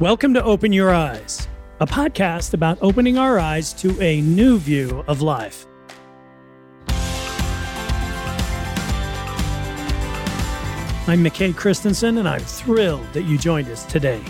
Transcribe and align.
Welcome 0.00 0.34
to 0.34 0.42
Open 0.42 0.72
Your 0.72 0.92
Eyes, 0.92 1.46
a 1.78 1.86
podcast 1.86 2.52
about 2.52 2.78
opening 2.82 3.16
our 3.16 3.38
eyes 3.38 3.72
to 3.74 3.96
a 4.02 4.20
new 4.22 4.58
view 4.58 5.04
of 5.06 5.22
life. 5.22 5.66
I'm 11.06 11.22
McKay 11.22 11.54
Christensen, 11.54 12.18
and 12.18 12.28
I'm 12.28 12.40
thrilled 12.40 13.06
that 13.12 13.22
you 13.22 13.38
joined 13.38 13.68
us 13.68 13.84
today. 13.84 14.20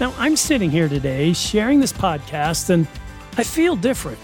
Now, 0.00 0.12
I'm 0.18 0.36
sitting 0.36 0.70
here 0.70 0.90
today 0.90 1.32
sharing 1.32 1.80
this 1.80 1.94
podcast, 1.94 2.68
and 2.68 2.86
I 3.38 3.42
feel 3.42 3.76
different. 3.76 4.18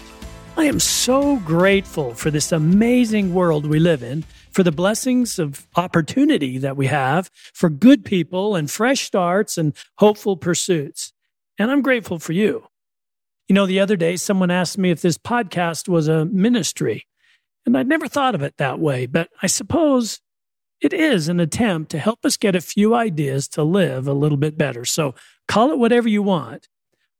I 0.57 0.65
am 0.65 0.79
so 0.79 1.37
grateful 1.37 2.13
for 2.13 2.29
this 2.29 2.51
amazing 2.51 3.33
world 3.33 3.65
we 3.65 3.79
live 3.79 4.03
in 4.03 4.23
for 4.57 4.63
the 4.63 4.71
blessings 4.71 5.37
of 5.37 5.67
opportunity 5.75 6.57
that 6.57 6.75
we 6.75 6.87
have 6.87 7.29
for 7.53 7.69
good 7.69 8.03
people 8.03 8.55
and 8.55 8.71
fresh 8.71 9.01
starts 9.01 9.55
and 9.55 9.75
hopeful 9.99 10.35
pursuits. 10.35 11.13
And 11.59 11.69
I'm 11.69 11.83
grateful 11.83 12.17
for 12.17 12.33
you. 12.33 12.65
You 13.47 13.53
know, 13.53 13.67
the 13.67 13.79
other 13.79 13.95
day, 13.95 14.15
someone 14.15 14.49
asked 14.49 14.79
me 14.79 14.89
if 14.89 15.03
this 15.03 15.19
podcast 15.19 15.87
was 15.87 16.07
a 16.07 16.25
ministry, 16.25 17.05
and 17.67 17.77
I'd 17.77 17.87
never 17.87 18.07
thought 18.07 18.33
of 18.33 18.41
it 18.41 18.57
that 18.57 18.79
way, 18.79 19.05
but 19.05 19.29
I 19.43 19.45
suppose 19.45 20.21
it 20.81 20.91
is 20.91 21.29
an 21.29 21.39
attempt 21.39 21.91
to 21.91 21.99
help 21.99 22.25
us 22.25 22.35
get 22.35 22.55
a 22.55 22.59
few 22.59 22.95
ideas 22.95 23.47
to 23.49 23.61
live 23.61 24.07
a 24.07 24.13
little 24.13 24.39
bit 24.39 24.57
better. 24.57 24.85
So 24.85 25.13
call 25.47 25.71
it 25.71 25.77
whatever 25.77 26.09
you 26.09 26.23
want. 26.23 26.67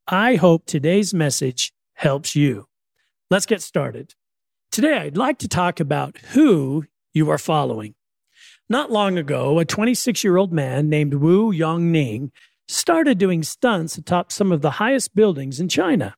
I 0.08 0.38
hope 0.38 0.66
today's 0.66 1.14
message 1.14 1.72
helps 1.94 2.36
you. 2.36 2.66
Let's 3.30 3.46
get 3.46 3.62
started. 3.62 4.16
Today, 4.72 4.98
I'd 4.98 5.18
like 5.18 5.38
to 5.38 5.48
talk 5.48 5.80
about 5.80 6.18
who 6.32 6.86
you 7.18 7.30
are 7.30 7.38
following. 7.38 7.96
Not 8.70 8.92
long 8.92 9.18
ago, 9.18 9.60
a 9.60 9.66
26 9.66 10.24
year 10.24 10.38
old 10.38 10.54
man 10.54 10.88
named 10.88 11.16
Wu 11.16 11.52
Yongning 11.52 12.32
started 12.68 13.18
doing 13.18 13.44
stunts 13.44 13.98
atop 13.98 14.32
some 14.32 14.52
of 14.52 14.62
the 14.62 14.72
highest 14.72 15.16
buildings 15.16 15.60
in 15.60 15.68
China. 15.68 16.16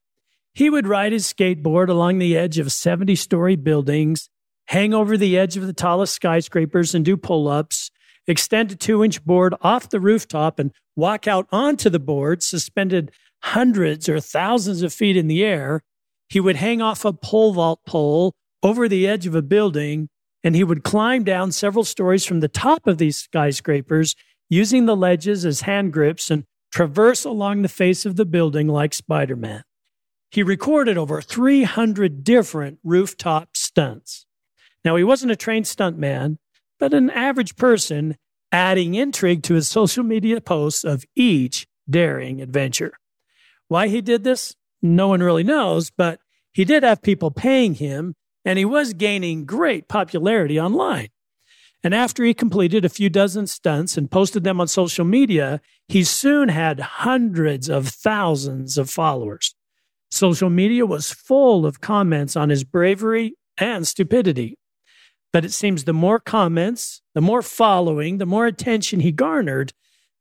He 0.54 0.70
would 0.70 0.88
ride 0.88 1.12
his 1.12 1.32
skateboard 1.32 1.90
along 1.90 2.18
the 2.18 2.36
edge 2.36 2.58
of 2.58 2.72
70 2.72 3.16
story 3.16 3.56
buildings, 3.56 4.30
hang 4.66 4.94
over 4.94 5.16
the 5.16 5.38
edge 5.38 5.58
of 5.58 5.68
the 5.68 5.74
tallest 5.74 6.14
skyscrapers 6.16 6.94
and 6.96 7.06
do 7.06 7.16
pull 7.16 7.48
ups, 7.48 7.92
extend 8.28 8.72
a 8.72 8.76
two 8.76 9.04
inch 9.04 9.24
board 9.24 9.54
off 9.62 9.90
the 9.90 10.00
rooftop 10.00 10.60
and 10.60 10.72
walk 10.96 11.28
out 11.28 11.48
onto 11.52 11.90
the 11.90 12.00
board, 12.00 12.44
suspended 12.44 13.12
hundreds 13.44 14.10
or 14.10 14.20
thousands 14.20 14.82
of 14.82 14.92
feet 14.92 15.16
in 15.16 15.28
the 15.28 15.44
air. 15.44 15.84
He 16.28 16.40
would 16.40 16.58
hang 16.58 16.82
off 16.82 17.06
a 17.06 17.14
pole 17.14 17.54
vault 17.54 17.80
pole 17.86 18.34
over 18.62 18.90
the 18.90 19.08
edge 19.08 19.26
of 19.26 19.36
a 19.36 19.42
building 19.42 20.10
and 20.44 20.56
he 20.56 20.64
would 20.64 20.84
climb 20.84 21.24
down 21.24 21.52
several 21.52 21.84
stories 21.84 22.26
from 22.26 22.40
the 22.40 22.48
top 22.48 22.88
of 22.88 22.98
these 22.98 23.18
skyscrapers 23.18 24.16
using 24.50 24.86
the 24.86 24.96
ledges 24.96 25.46
as 25.46 25.62
hand 25.62 25.94
grips 25.94 26.32
and 26.32 26.46
traverse 26.72 27.26
along 27.26 27.62
the 27.62 27.68
face 27.68 28.06
of 28.06 28.16
the 28.16 28.26
building 28.26 28.68
like 28.68 28.94
Spider 28.94 29.36
Man. 29.36 29.64
He 30.32 30.44
recorded 30.44 30.98
over 30.98 31.22
300 31.22 32.24
different 32.24 32.80
rooftop 32.84 33.50
stunts. 33.56 34.26
Now, 34.86 34.96
he 34.96 35.04
wasn't 35.04 35.32
a 35.32 35.36
trained 35.36 35.66
stuntman, 35.66 36.38
but 36.80 36.94
an 36.94 37.10
average 37.10 37.56
person 37.56 38.16
adding 38.52 38.96
intrigue 38.96 39.44
to 39.44 39.56
his 39.56 39.68
social 39.68 40.04
media 40.04 40.42
posts 40.42 40.84
of 40.84 41.06
each 41.16 41.68
daring 41.90 42.42
adventure. 42.42 42.94
Why 43.68 43.88
he 43.88 44.02
did 44.02 44.24
this, 44.24 44.56
no 44.82 45.08
one 45.08 45.22
really 45.22 45.44
knows, 45.44 45.92
but 45.92 46.20
he 46.54 46.66
did 46.66 46.84
have 46.84 47.02
people 47.02 47.32
paying 47.32 47.76
him 47.76 48.16
and 48.46 48.58
he 48.58 48.66
was 48.66 48.94
gaining 48.94 49.46
great 49.46 49.88
popularity 49.88 50.60
online. 50.60 51.10
And 51.84 51.96
after 51.96 52.26
he 52.26 52.34
completed 52.34 52.84
a 52.84 52.90
few 52.90 53.10
dozen 53.10 53.48
stunts 53.48 53.98
and 53.98 54.12
posted 54.12 54.44
them 54.44 54.60
on 54.60 54.68
social 54.68 55.06
media, 55.06 55.62
he 55.88 56.04
soon 56.04 56.50
had 56.50 56.80
hundreds 56.80 57.70
of 57.70 57.88
thousands 57.88 58.78
of 58.78 58.90
followers. 58.90 59.56
Social 60.12 60.50
media 60.50 60.86
was 60.86 61.12
full 61.12 61.66
of 61.66 61.80
comments 61.80 62.36
on 62.36 62.50
his 62.50 62.64
bravery 62.64 63.36
and 63.58 63.88
stupidity. 63.88 64.58
But 65.32 65.46
it 65.46 65.54
seems 65.54 65.84
the 65.84 65.94
more 65.94 66.20
comments, 66.20 67.02
the 67.14 67.22
more 67.22 67.42
following, 67.42 68.18
the 68.18 68.26
more 68.26 68.48
attention 68.48 69.00
he 69.00 69.12
garnered, 69.12 69.74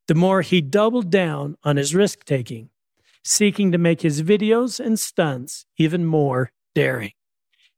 the 0.07 0.15
more 0.15 0.43
he 0.43 0.61
doubled 0.61 1.11
down 1.11 1.57
on 1.65 1.77
his 1.77 1.95
risk 1.95 2.25
taking, 2.25 2.71
seeking 3.25 3.73
to 3.73 3.79
make 3.79 4.03
his 4.03 4.23
videos 4.23 4.79
and 4.79 5.01
stunts 5.01 5.65
even 5.77 6.05
more 6.05 6.53
daring 6.75 7.13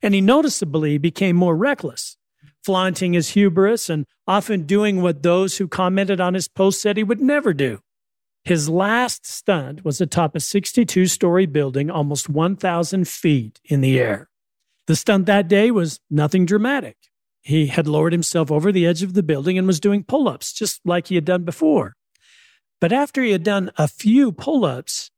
and 0.02 0.14
he 0.14 0.20
noticeably 0.20 0.98
became 0.98 1.36
more 1.36 1.56
reckless, 1.56 2.16
flaunting 2.64 3.12
his 3.12 3.30
hubris 3.30 3.88
and 3.90 4.06
often 4.26 4.64
doing 4.64 5.02
what 5.02 5.22
those 5.22 5.58
who 5.58 5.68
commented 5.68 6.20
on 6.20 6.34
his 6.34 6.48
post 6.48 6.80
said 6.80 6.96
he 6.96 7.04
would 7.04 7.20
never 7.20 7.52
do. 7.52 7.80
His 8.44 8.68
last 8.68 9.26
stunt 9.26 9.84
was 9.84 10.00
atop 10.00 10.34
a 10.34 10.40
62 10.40 11.06
story 11.06 11.46
building 11.46 11.90
almost 11.90 12.28
1,000 12.28 13.06
feet 13.06 13.60
in 13.64 13.80
the 13.80 13.98
air. 13.98 14.30
The 14.86 14.96
stunt 14.96 15.26
that 15.26 15.46
day 15.46 15.70
was 15.70 16.00
nothing 16.10 16.46
dramatic. 16.46 16.96
He 17.42 17.66
had 17.66 17.86
lowered 17.86 18.12
himself 18.12 18.50
over 18.50 18.72
the 18.72 18.86
edge 18.86 19.02
of 19.02 19.14
the 19.14 19.22
building 19.22 19.56
and 19.58 19.66
was 19.66 19.80
doing 19.80 20.04
pull 20.04 20.28
ups, 20.28 20.52
just 20.52 20.80
like 20.84 21.08
he 21.08 21.14
had 21.14 21.24
done 21.24 21.44
before. 21.44 21.96
But 22.80 22.92
after 22.92 23.22
he 23.22 23.32
had 23.32 23.42
done 23.42 23.70
a 23.76 23.88
few 23.88 24.32
pull 24.32 24.64
ups, 24.64 25.10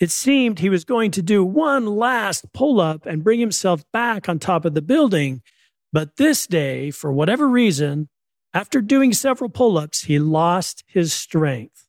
it 0.00 0.10
seemed 0.10 0.58
he 0.58 0.70
was 0.70 0.86
going 0.86 1.10
to 1.10 1.22
do 1.22 1.44
one 1.44 1.86
last 1.86 2.50
pull 2.54 2.80
up 2.80 3.04
and 3.04 3.22
bring 3.22 3.38
himself 3.38 3.84
back 3.92 4.28
on 4.28 4.38
top 4.38 4.64
of 4.64 4.72
the 4.72 4.80
building. 4.82 5.42
But 5.92 6.16
this 6.16 6.46
day, 6.46 6.90
for 6.90 7.12
whatever 7.12 7.46
reason, 7.46 8.08
after 8.54 8.80
doing 8.80 9.12
several 9.12 9.50
pull 9.50 9.76
ups, 9.76 10.04
he 10.04 10.18
lost 10.18 10.82
his 10.86 11.12
strength. 11.12 11.86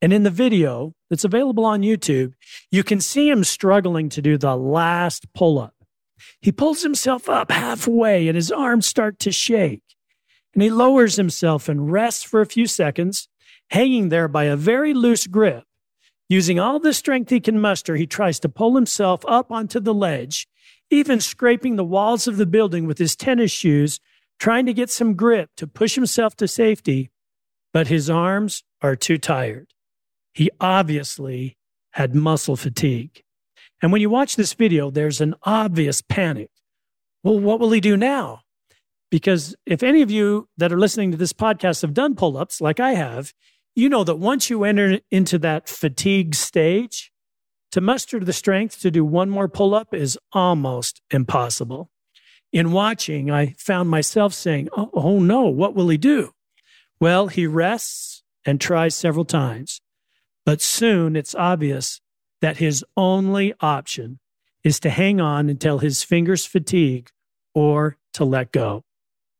And 0.00 0.12
in 0.12 0.22
the 0.22 0.30
video 0.30 0.94
that's 1.10 1.24
available 1.24 1.64
on 1.64 1.82
YouTube, 1.82 2.34
you 2.70 2.84
can 2.84 3.00
see 3.00 3.28
him 3.28 3.42
struggling 3.42 4.08
to 4.10 4.22
do 4.22 4.38
the 4.38 4.56
last 4.56 5.26
pull 5.34 5.58
up. 5.58 5.74
He 6.40 6.52
pulls 6.52 6.82
himself 6.82 7.28
up 7.28 7.50
halfway 7.50 8.28
and 8.28 8.36
his 8.36 8.52
arms 8.52 8.86
start 8.86 9.18
to 9.20 9.32
shake. 9.32 9.82
And 10.54 10.62
he 10.62 10.70
lowers 10.70 11.16
himself 11.16 11.68
and 11.68 11.90
rests 11.90 12.22
for 12.22 12.40
a 12.40 12.46
few 12.46 12.66
seconds, 12.66 13.28
hanging 13.70 14.08
there 14.08 14.28
by 14.28 14.44
a 14.44 14.56
very 14.56 14.94
loose 14.94 15.26
grip 15.26 15.64
Using 16.30 16.60
all 16.60 16.78
the 16.78 16.94
strength 16.94 17.30
he 17.30 17.40
can 17.40 17.60
muster, 17.60 17.96
he 17.96 18.06
tries 18.06 18.38
to 18.38 18.48
pull 18.48 18.76
himself 18.76 19.24
up 19.26 19.50
onto 19.50 19.80
the 19.80 19.92
ledge, 19.92 20.46
even 20.88 21.18
scraping 21.18 21.74
the 21.74 21.84
walls 21.84 22.28
of 22.28 22.36
the 22.36 22.46
building 22.46 22.86
with 22.86 22.98
his 22.98 23.16
tennis 23.16 23.50
shoes, 23.50 23.98
trying 24.38 24.64
to 24.66 24.72
get 24.72 24.90
some 24.90 25.14
grip 25.14 25.50
to 25.56 25.66
push 25.66 25.96
himself 25.96 26.36
to 26.36 26.46
safety. 26.46 27.10
But 27.72 27.88
his 27.88 28.08
arms 28.08 28.62
are 28.80 28.94
too 28.94 29.18
tired. 29.18 29.72
He 30.32 30.52
obviously 30.60 31.56
had 31.94 32.14
muscle 32.14 32.54
fatigue. 32.54 33.24
And 33.82 33.90
when 33.90 34.00
you 34.00 34.08
watch 34.08 34.36
this 34.36 34.54
video, 34.54 34.88
there's 34.88 35.20
an 35.20 35.34
obvious 35.42 36.00
panic. 36.00 36.50
Well, 37.24 37.40
what 37.40 37.58
will 37.58 37.72
he 37.72 37.80
do 37.80 37.96
now? 37.96 38.42
Because 39.10 39.56
if 39.66 39.82
any 39.82 40.00
of 40.00 40.12
you 40.12 40.48
that 40.58 40.72
are 40.72 40.78
listening 40.78 41.10
to 41.10 41.16
this 41.16 41.32
podcast 41.32 41.82
have 41.82 41.92
done 41.92 42.14
pull 42.14 42.36
ups 42.36 42.60
like 42.60 42.78
I 42.78 42.92
have, 42.92 43.32
you 43.80 43.88
know 43.88 44.04
that 44.04 44.16
once 44.16 44.50
you 44.50 44.62
enter 44.62 45.00
into 45.10 45.38
that 45.38 45.68
fatigue 45.68 46.34
stage, 46.34 47.10
to 47.72 47.80
muster 47.80 48.20
the 48.20 48.32
strength 48.32 48.80
to 48.80 48.90
do 48.90 49.04
one 49.04 49.30
more 49.30 49.48
pull 49.48 49.74
up 49.74 49.94
is 49.94 50.18
almost 50.32 51.00
impossible. 51.10 51.90
In 52.52 52.72
watching, 52.72 53.30
I 53.30 53.54
found 53.58 53.88
myself 53.88 54.34
saying, 54.34 54.68
oh, 54.76 54.90
oh, 54.92 55.18
no, 55.18 55.44
what 55.44 55.74
will 55.74 55.88
he 55.88 55.96
do? 55.96 56.32
Well, 57.00 57.28
he 57.28 57.46
rests 57.46 58.22
and 58.44 58.60
tries 58.60 58.94
several 58.96 59.24
times, 59.24 59.80
but 60.44 60.60
soon 60.60 61.16
it's 61.16 61.34
obvious 61.34 62.02
that 62.42 62.58
his 62.58 62.84
only 62.98 63.54
option 63.60 64.18
is 64.62 64.78
to 64.80 64.90
hang 64.90 65.22
on 65.22 65.48
until 65.48 65.78
his 65.78 66.02
fingers 66.02 66.44
fatigue 66.44 67.08
or 67.54 67.96
to 68.14 68.24
let 68.24 68.52
go. 68.52 68.84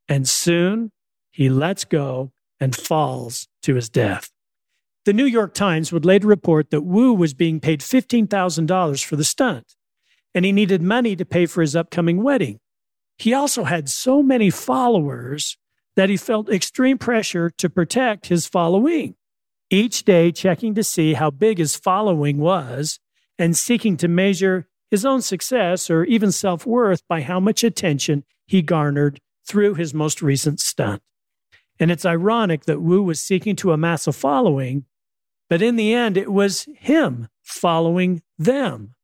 And 0.08 0.26
soon 0.26 0.92
he 1.30 1.50
lets 1.50 1.84
go 1.84 2.32
and 2.58 2.74
falls 2.74 3.46
to 3.62 3.74
his 3.74 3.88
death. 3.88 4.30
The 5.04 5.12
New 5.12 5.24
York 5.24 5.54
Times 5.54 5.92
would 5.92 6.04
later 6.04 6.26
report 6.26 6.70
that 6.70 6.82
Wu 6.82 7.14
was 7.14 7.32
being 7.34 7.60
paid 7.60 7.80
$15,000 7.80 9.04
for 9.04 9.16
the 9.16 9.24
stunt, 9.24 9.74
and 10.34 10.44
he 10.44 10.52
needed 10.52 10.82
money 10.82 11.16
to 11.16 11.24
pay 11.24 11.46
for 11.46 11.62
his 11.62 11.74
upcoming 11.74 12.22
wedding. 12.22 12.60
He 13.18 13.34
also 13.34 13.64
had 13.64 13.88
so 13.88 14.22
many 14.22 14.50
followers 14.50 15.56
that 15.96 16.08
he 16.08 16.16
felt 16.16 16.48
extreme 16.50 16.98
pressure 16.98 17.50
to 17.58 17.68
protect 17.68 18.28
his 18.28 18.46
following, 18.46 19.14
each 19.70 20.04
day 20.04 20.32
checking 20.32 20.74
to 20.74 20.84
see 20.84 21.14
how 21.14 21.30
big 21.30 21.58
his 21.58 21.76
following 21.76 22.38
was 22.38 22.98
and 23.38 23.56
seeking 23.56 23.96
to 23.98 24.08
measure 24.08 24.68
his 24.90 25.04
own 25.04 25.22
success 25.22 25.90
or 25.90 26.04
even 26.04 26.32
self 26.32 26.66
worth 26.66 27.02
by 27.08 27.22
how 27.22 27.40
much 27.40 27.64
attention 27.64 28.24
he 28.46 28.62
garnered 28.62 29.20
through 29.46 29.74
his 29.74 29.94
most 29.94 30.20
recent 30.22 30.60
stunt. 30.60 31.02
And 31.80 31.90
it's 31.90 32.04
ironic 32.04 32.66
that 32.66 32.82
Wu 32.82 33.02
was 33.02 33.20
seeking 33.20 33.56
to 33.56 33.72
amass 33.72 34.06
a 34.06 34.12
following, 34.12 34.84
but 35.48 35.62
in 35.62 35.76
the 35.76 35.94
end, 35.94 36.16
it 36.16 36.30
was 36.30 36.68
him 36.76 37.28
following 37.42 38.22
them, 38.38 38.94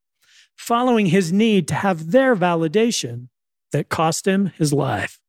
following 0.55 1.07
his 1.07 1.33
need 1.33 1.67
to 1.67 1.75
have 1.75 2.11
their 2.11 2.35
validation 2.35 3.29
that 3.71 3.89
cost 3.89 4.27
him 4.27 4.53
his 4.57 4.71
life. 4.71 5.19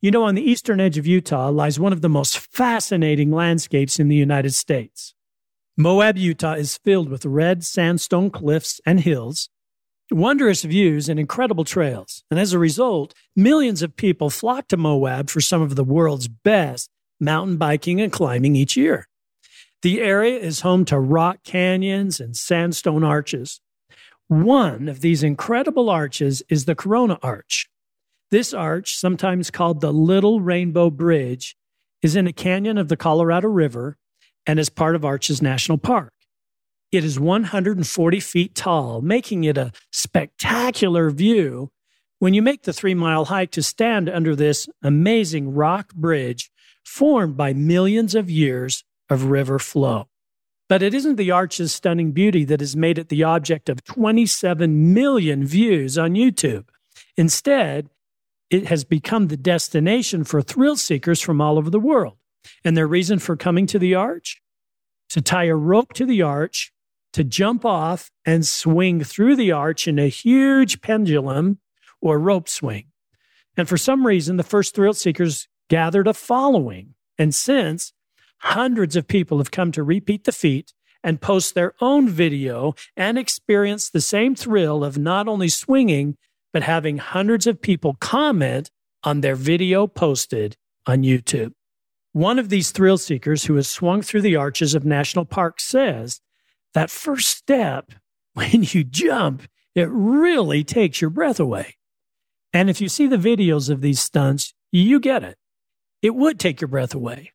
You 0.00 0.10
know, 0.10 0.22
on 0.22 0.34
the 0.36 0.48
eastern 0.48 0.80
edge 0.80 0.96
of 0.96 1.06
Utah 1.06 1.48
lies 1.48 1.80
one 1.80 1.92
of 1.92 2.00
the 2.00 2.08
most 2.08 2.38
fascinating 2.38 3.32
landscapes 3.32 3.98
in 3.98 4.08
the 4.08 4.16
United 4.16 4.54
States. 4.54 5.14
Moab, 5.76 6.16
Utah 6.16 6.52
is 6.52 6.76
filled 6.76 7.08
with 7.08 7.26
red 7.26 7.64
sandstone 7.64 8.30
cliffs 8.30 8.80
and 8.86 9.00
hills, 9.00 9.48
wondrous 10.10 10.62
views, 10.62 11.08
and 11.08 11.18
incredible 11.18 11.64
trails. 11.64 12.24
And 12.30 12.38
as 12.38 12.52
a 12.52 12.58
result, 12.58 13.14
millions 13.34 13.82
of 13.82 13.96
people 13.96 14.30
flock 14.30 14.68
to 14.68 14.76
Moab 14.76 15.30
for 15.30 15.40
some 15.40 15.62
of 15.62 15.76
the 15.76 15.84
world's 15.84 16.28
best 16.28 16.90
mountain 17.20 17.56
biking 17.56 18.00
and 18.00 18.12
climbing 18.12 18.56
each 18.56 18.76
year. 18.76 19.08
The 19.82 20.00
area 20.00 20.38
is 20.38 20.60
home 20.60 20.86
to 20.86 20.98
rock 20.98 21.42
canyons 21.44 22.18
and 22.18 22.34
sandstone 22.34 23.04
arches. 23.04 23.60
One 24.28 24.88
of 24.88 25.02
these 25.02 25.22
incredible 25.22 25.90
arches 25.90 26.42
is 26.48 26.64
the 26.64 26.74
Corona 26.74 27.18
Arch. 27.22 27.68
This 28.30 28.54
arch, 28.54 28.96
sometimes 28.96 29.50
called 29.50 29.82
the 29.82 29.92
Little 29.92 30.40
Rainbow 30.40 30.88
Bridge, 30.88 31.54
is 32.00 32.16
in 32.16 32.26
a 32.26 32.32
canyon 32.32 32.78
of 32.78 32.88
the 32.88 32.96
Colorado 32.96 33.48
River 33.48 33.98
and 34.46 34.58
is 34.58 34.70
part 34.70 34.96
of 34.96 35.04
Arches 35.04 35.42
National 35.42 35.76
Park. 35.76 36.13
It 36.94 37.02
is 37.02 37.18
140 37.18 38.20
feet 38.20 38.54
tall, 38.54 39.02
making 39.02 39.42
it 39.42 39.58
a 39.58 39.72
spectacular 39.90 41.10
view 41.10 41.72
when 42.20 42.34
you 42.34 42.40
make 42.40 42.62
the 42.62 42.72
three 42.72 42.94
mile 42.94 43.24
hike 43.24 43.50
to 43.50 43.64
stand 43.64 44.08
under 44.08 44.36
this 44.36 44.68
amazing 44.80 45.54
rock 45.54 45.92
bridge 45.92 46.52
formed 46.84 47.36
by 47.36 47.52
millions 47.52 48.14
of 48.14 48.30
years 48.30 48.84
of 49.10 49.24
river 49.24 49.58
flow. 49.58 50.06
But 50.68 50.84
it 50.84 50.94
isn't 50.94 51.16
the 51.16 51.32
arch's 51.32 51.74
stunning 51.74 52.12
beauty 52.12 52.44
that 52.44 52.60
has 52.60 52.76
made 52.76 52.96
it 52.96 53.08
the 53.08 53.24
object 53.24 53.68
of 53.68 53.82
27 53.82 54.94
million 54.94 55.44
views 55.44 55.98
on 55.98 56.14
YouTube. 56.14 56.66
Instead, 57.16 57.90
it 58.50 58.68
has 58.68 58.84
become 58.84 59.26
the 59.26 59.36
destination 59.36 60.22
for 60.22 60.42
thrill 60.42 60.76
seekers 60.76 61.20
from 61.20 61.40
all 61.40 61.58
over 61.58 61.70
the 61.70 61.80
world. 61.80 62.18
And 62.64 62.76
their 62.76 62.86
reason 62.86 63.18
for 63.18 63.34
coming 63.34 63.66
to 63.66 63.80
the 63.80 63.96
arch? 63.96 64.40
To 65.08 65.20
tie 65.20 65.46
a 65.46 65.56
rope 65.56 65.92
to 65.94 66.06
the 66.06 66.22
arch, 66.22 66.70
to 67.14 67.24
jump 67.24 67.64
off 67.64 68.10
and 68.26 68.44
swing 68.44 69.02
through 69.02 69.36
the 69.36 69.52
arch 69.52 69.86
in 69.86 69.98
a 70.00 70.08
huge 70.08 70.80
pendulum 70.80 71.58
or 72.00 72.18
rope 72.18 72.48
swing. 72.48 72.86
And 73.56 73.68
for 73.68 73.78
some 73.78 74.04
reason, 74.04 74.36
the 74.36 74.42
first 74.42 74.74
thrill 74.74 74.94
seekers 74.94 75.46
gathered 75.70 76.08
a 76.08 76.12
following. 76.12 76.94
And 77.16 77.32
since 77.32 77.92
hundreds 78.38 78.96
of 78.96 79.06
people 79.06 79.38
have 79.38 79.52
come 79.52 79.70
to 79.72 79.84
repeat 79.84 80.24
the 80.24 80.32
feat 80.32 80.74
and 81.04 81.20
post 81.20 81.54
their 81.54 81.74
own 81.80 82.08
video 82.08 82.74
and 82.96 83.16
experience 83.16 83.88
the 83.88 84.00
same 84.00 84.34
thrill 84.34 84.82
of 84.82 84.98
not 84.98 85.28
only 85.28 85.48
swinging, 85.48 86.16
but 86.52 86.64
having 86.64 86.98
hundreds 86.98 87.46
of 87.46 87.62
people 87.62 87.96
comment 88.00 88.72
on 89.04 89.20
their 89.20 89.36
video 89.36 89.86
posted 89.86 90.56
on 90.84 91.02
YouTube. 91.02 91.52
One 92.12 92.40
of 92.40 92.48
these 92.48 92.72
thrill 92.72 92.98
seekers 92.98 93.44
who 93.44 93.54
has 93.54 93.68
swung 93.68 94.02
through 94.02 94.22
the 94.22 94.36
arches 94.36 94.74
of 94.74 94.84
National 94.84 95.24
Park 95.24 95.60
says 95.60 96.20
that 96.74 96.90
first 96.90 97.28
step, 97.28 97.92
when 98.34 98.64
you 98.64 98.84
jump, 98.84 99.42
it 99.74 99.88
really 99.90 100.62
takes 100.62 101.00
your 101.00 101.10
breath 101.10 101.40
away. 101.40 101.76
And 102.52 102.70
if 102.70 102.80
you 102.80 102.88
see 102.88 103.06
the 103.06 103.16
videos 103.16 103.68
of 103.68 103.80
these 103.80 104.00
stunts, 104.00 104.54
you 104.70 105.00
get 105.00 105.24
it. 105.24 105.36
It 106.02 106.14
would 106.14 106.38
take 106.38 106.60
your 106.60 106.68
breath 106.68 106.94
away. 106.94 107.32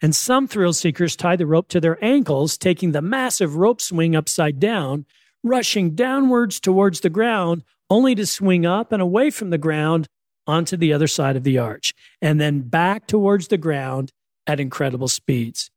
And 0.00 0.14
some 0.14 0.46
thrill 0.46 0.72
seekers 0.72 1.16
tie 1.16 1.36
the 1.36 1.46
rope 1.46 1.68
to 1.68 1.80
their 1.80 2.02
ankles, 2.04 2.56
taking 2.56 2.92
the 2.92 3.02
massive 3.02 3.56
rope 3.56 3.80
swing 3.80 4.14
upside 4.14 4.60
down, 4.60 5.06
rushing 5.42 5.94
downwards 5.94 6.60
towards 6.60 7.00
the 7.00 7.10
ground, 7.10 7.64
only 7.90 8.14
to 8.14 8.26
swing 8.26 8.64
up 8.64 8.92
and 8.92 9.02
away 9.02 9.30
from 9.30 9.50
the 9.50 9.58
ground 9.58 10.08
onto 10.46 10.76
the 10.76 10.92
other 10.92 11.06
side 11.06 11.36
of 11.36 11.44
the 11.44 11.58
arch, 11.58 11.94
and 12.22 12.40
then 12.40 12.62
back 12.62 13.06
towards 13.06 13.48
the 13.48 13.58
ground 13.58 14.12
at 14.46 14.60
incredible 14.60 15.08
speeds. 15.08 15.70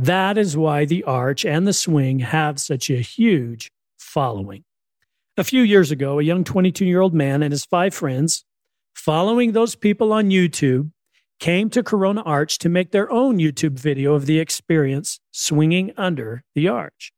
That 0.00 0.38
is 0.38 0.56
why 0.56 0.86
the 0.86 1.04
arch 1.04 1.44
and 1.44 1.68
the 1.68 1.74
swing 1.74 2.20
have 2.20 2.58
such 2.58 2.88
a 2.88 3.02
huge 3.02 3.70
following. 3.98 4.64
A 5.36 5.44
few 5.44 5.60
years 5.60 5.90
ago, 5.90 6.18
a 6.18 6.22
young 6.22 6.42
22 6.42 6.86
year 6.86 7.02
old 7.02 7.12
man 7.12 7.42
and 7.42 7.52
his 7.52 7.66
five 7.66 7.92
friends, 7.92 8.46
following 8.94 9.52
those 9.52 9.74
people 9.74 10.10
on 10.14 10.30
YouTube, 10.30 10.90
came 11.38 11.68
to 11.68 11.82
Corona 11.82 12.22
Arch 12.22 12.56
to 12.60 12.70
make 12.70 12.92
their 12.92 13.12
own 13.12 13.36
YouTube 13.36 13.78
video 13.78 14.14
of 14.14 14.24
the 14.24 14.38
experience 14.38 15.20
swinging 15.32 15.92
under 15.98 16.44
the 16.54 16.66
arch. 16.66 17.12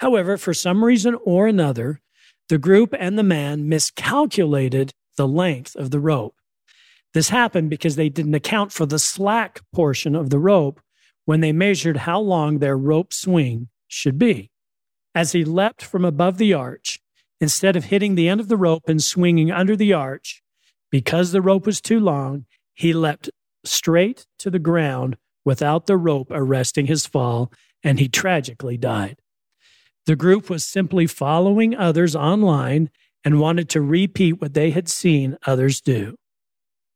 However, 0.00 0.38
for 0.38 0.54
some 0.54 0.82
reason 0.82 1.18
or 1.26 1.46
another, 1.46 2.00
the 2.48 2.56
group 2.56 2.94
and 2.98 3.18
the 3.18 3.22
man 3.22 3.68
miscalculated 3.68 4.94
the 5.18 5.28
length 5.28 5.76
of 5.76 5.90
the 5.90 6.00
rope. 6.00 6.36
This 7.12 7.28
happened 7.28 7.68
because 7.68 7.96
they 7.96 8.08
didn't 8.08 8.34
account 8.34 8.72
for 8.72 8.86
the 8.86 8.98
slack 8.98 9.60
portion 9.74 10.16
of 10.16 10.30
the 10.30 10.38
rope 10.38 10.80
when 11.24 11.40
they 11.40 11.52
measured 11.52 11.98
how 11.98 12.20
long 12.20 12.58
their 12.58 12.76
rope 12.76 13.12
swing 13.12 13.68
should 13.88 14.18
be. 14.18 14.50
As 15.14 15.32
he 15.32 15.44
leapt 15.44 15.82
from 15.82 16.04
above 16.04 16.38
the 16.38 16.54
arch, 16.54 17.00
instead 17.40 17.76
of 17.76 17.86
hitting 17.86 18.14
the 18.14 18.28
end 18.28 18.40
of 18.40 18.48
the 18.48 18.56
rope 18.56 18.84
and 18.88 19.02
swinging 19.02 19.50
under 19.50 19.76
the 19.76 19.92
arch, 19.92 20.42
because 20.90 21.32
the 21.32 21.42
rope 21.42 21.66
was 21.66 21.80
too 21.80 22.00
long, 22.00 22.46
he 22.74 22.92
leapt 22.92 23.30
straight 23.64 24.26
to 24.38 24.50
the 24.50 24.58
ground 24.58 25.16
without 25.44 25.86
the 25.86 25.96
rope 25.96 26.28
arresting 26.30 26.86
his 26.86 27.06
fall, 27.06 27.52
and 27.82 27.98
he 27.98 28.08
tragically 28.08 28.76
died. 28.76 29.16
The 30.06 30.16
group 30.16 30.50
was 30.50 30.64
simply 30.64 31.06
following 31.06 31.76
others 31.76 32.16
online 32.16 32.90
and 33.24 33.40
wanted 33.40 33.68
to 33.70 33.80
repeat 33.80 34.40
what 34.40 34.54
they 34.54 34.70
had 34.70 34.88
seen 34.88 35.36
others 35.46 35.80
do. 35.80 36.16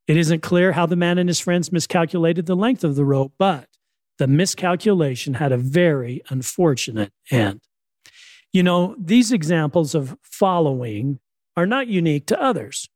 It 0.07 0.17
isn't 0.17 0.41
clear 0.41 0.73
how 0.73 0.85
the 0.85 0.95
man 0.95 1.17
and 1.17 1.29
his 1.29 1.39
friends 1.39 1.71
miscalculated 1.71 2.45
the 2.45 2.55
length 2.55 2.83
of 2.83 2.95
the 2.95 3.05
rope, 3.05 3.33
but 3.37 3.67
the 4.17 4.27
miscalculation 4.27 5.35
had 5.35 5.51
a 5.51 5.57
very 5.57 6.21
unfortunate 6.29 7.11
end. 7.31 7.61
You 8.51 8.63
know, 8.63 8.95
these 8.97 9.31
examples 9.31 9.93
of 9.93 10.17
following 10.23 11.19
are 11.55 11.65
not 11.65 11.87
unique 11.87 12.25
to 12.27 12.41
others. 12.41 12.89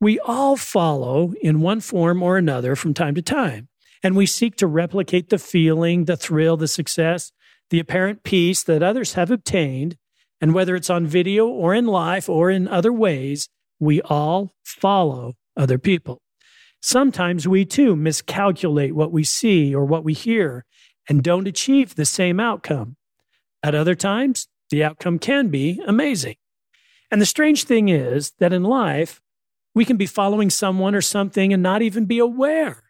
We 0.00 0.18
all 0.20 0.56
follow 0.56 1.32
in 1.40 1.60
one 1.60 1.80
form 1.80 2.22
or 2.22 2.36
another 2.36 2.76
from 2.76 2.94
time 2.94 3.14
to 3.14 3.22
time, 3.22 3.68
and 4.02 4.16
we 4.16 4.26
seek 4.26 4.56
to 4.56 4.66
replicate 4.66 5.30
the 5.30 5.38
feeling, 5.38 6.04
the 6.04 6.16
thrill, 6.16 6.56
the 6.56 6.68
success, 6.68 7.32
the 7.70 7.80
apparent 7.80 8.22
peace 8.22 8.62
that 8.62 8.82
others 8.82 9.14
have 9.14 9.30
obtained 9.30 9.96
and 10.40 10.52
whether 10.52 10.74
it's 10.74 10.90
on 10.90 11.06
video 11.06 11.46
or 11.46 11.74
in 11.74 11.86
life 11.86 12.28
or 12.28 12.50
in 12.50 12.68
other 12.68 12.92
ways, 12.92 13.48
we 13.80 14.02
all 14.02 14.52
follow 14.62 15.32
other 15.56 15.78
people. 15.78 16.20
Sometimes 16.86 17.48
we 17.48 17.64
too 17.64 17.96
miscalculate 17.96 18.94
what 18.94 19.10
we 19.10 19.24
see 19.24 19.74
or 19.74 19.86
what 19.86 20.04
we 20.04 20.12
hear 20.12 20.66
and 21.08 21.22
don't 21.22 21.48
achieve 21.48 21.94
the 21.94 22.04
same 22.04 22.38
outcome. 22.38 22.96
At 23.62 23.74
other 23.74 23.94
times, 23.94 24.48
the 24.68 24.84
outcome 24.84 25.18
can 25.18 25.48
be 25.48 25.80
amazing. 25.86 26.36
And 27.10 27.22
the 27.22 27.26
strange 27.26 27.64
thing 27.64 27.88
is 27.88 28.32
that 28.38 28.52
in 28.52 28.64
life, 28.64 29.22
we 29.74 29.86
can 29.86 29.96
be 29.96 30.04
following 30.04 30.50
someone 30.50 30.94
or 30.94 31.00
something 31.00 31.54
and 31.54 31.62
not 31.62 31.80
even 31.80 32.04
be 32.04 32.18
aware 32.18 32.82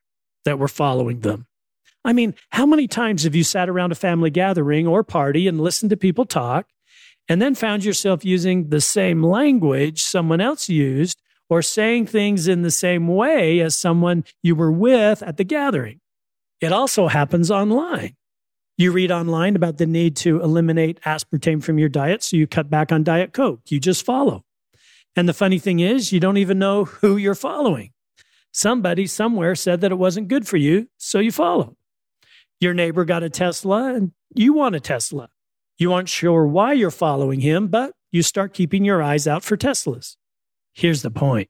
that 0.44 0.58
we're 0.58 0.66
following 0.66 1.20
them. 1.20 1.46
I 2.04 2.12
mean, 2.12 2.34
how 2.50 2.66
many 2.66 2.88
times 2.88 3.22
have 3.22 3.36
you 3.36 3.44
sat 3.44 3.68
around 3.68 3.92
a 3.92 3.94
family 3.94 4.30
gathering 4.30 4.88
or 4.88 5.04
party 5.04 5.46
and 5.46 5.60
listened 5.60 5.90
to 5.90 5.96
people 5.96 6.24
talk 6.24 6.66
and 7.28 7.40
then 7.40 7.54
found 7.54 7.84
yourself 7.84 8.24
using 8.24 8.70
the 8.70 8.80
same 8.80 9.22
language 9.22 10.02
someone 10.02 10.40
else 10.40 10.68
used 10.68 11.22
or 11.48 11.62
saying 11.62 12.06
things 12.06 12.48
in 12.48 12.62
the 12.62 12.70
same 12.70 13.08
way 13.08 13.60
as 13.60 13.76
someone 13.76 14.24
you 14.42 14.54
were 14.54 14.72
with 14.72 15.22
at 15.22 15.36
the 15.36 15.44
gathering. 15.44 16.00
It 16.60 16.72
also 16.72 17.08
happens 17.08 17.50
online. 17.50 18.16
You 18.76 18.90
read 18.90 19.12
online 19.12 19.54
about 19.54 19.78
the 19.78 19.86
need 19.86 20.16
to 20.16 20.40
eliminate 20.40 21.00
aspartame 21.02 21.62
from 21.62 21.78
your 21.78 21.88
diet, 21.88 22.22
so 22.22 22.36
you 22.36 22.46
cut 22.46 22.68
back 22.68 22.90
on 22.90 23.04
Diet 23.04 23.32
Coke. 23.32 23.60
You 23.68 23.78
just 23.78 24.04
follow. 24.04 24.44
And 25.14 25.28
the 25.28 25.34
funny 25.34 25.60
thing 25.60 25.78
is, 25.78 26.12
you 26.12 26.18
don't 26.18 26.38
even 26.38 26.58
know 26.58 26.84
who 26.84 27.16
you're 27.16 27.36
following. 27.36 27.90
Somebody 28.50 29.06
somewhere 29.06 29.54
said 29.54 29.80
that 29.80 29.92
it 29.92 29.96
wasn't 29.96 30.28
good 30.28 30.46
for 30.48 30.56
you, 30.56 30.88
so 30.96 31.20
you 31.20 31.30
follow. 31.30 31.76
Your 32.60 32.74
neighbor 32.74 33.04
got 33.04 33.22
a 33.22 33.30
Tesla 33.30 33.94
and 33.94 34.12
you 34.34 34.52
want 34.52 34.74
a 34.74 34.80
Tesla. 34.80 35.28
You 35.78 35.92
aren't 35.92 36.08
sure 36.08 36.46
why 36.46 36.72
you're 36.72 36.90
following 36.90 37.40
him, 37.40 37.68
but 37.68 37.92
you 38.10 38.22
start 38.22 38.54
keeping 38.54 38.84
your 38.84 39.02
eyes 39.02 39.26
out 39.26 39.44
for 39.44 39.56
Teslas. 39.56 40.16
Here's 40.74 41.02
the 41.02 41.10
point 41.10 41.48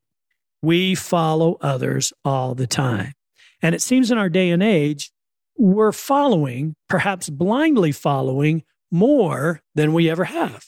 we 0.62 0.95
follow 0.95 1.59
others 1.61 2.12
all 2.25 2.54
the 2.54 2.66
time. 2.66 3.12
And 3.61 3.75
it 3.75 3.83
seems 3.83 4.11
in 4.11 4.19
our 4.19 4.28
day 4.28 4.50
and 4.50 4.62
age, 4.62 5.11
we're 5.57 5.93
following, 5.93 6.75
perhaps 6.88 7.28
blindly 7.28 7.93
following, 7.93 8.62
more 8.90 9.61
than 9.75 9.93
we 9.93 10.11
ever 10.11 10.25
have. 10.25 10.66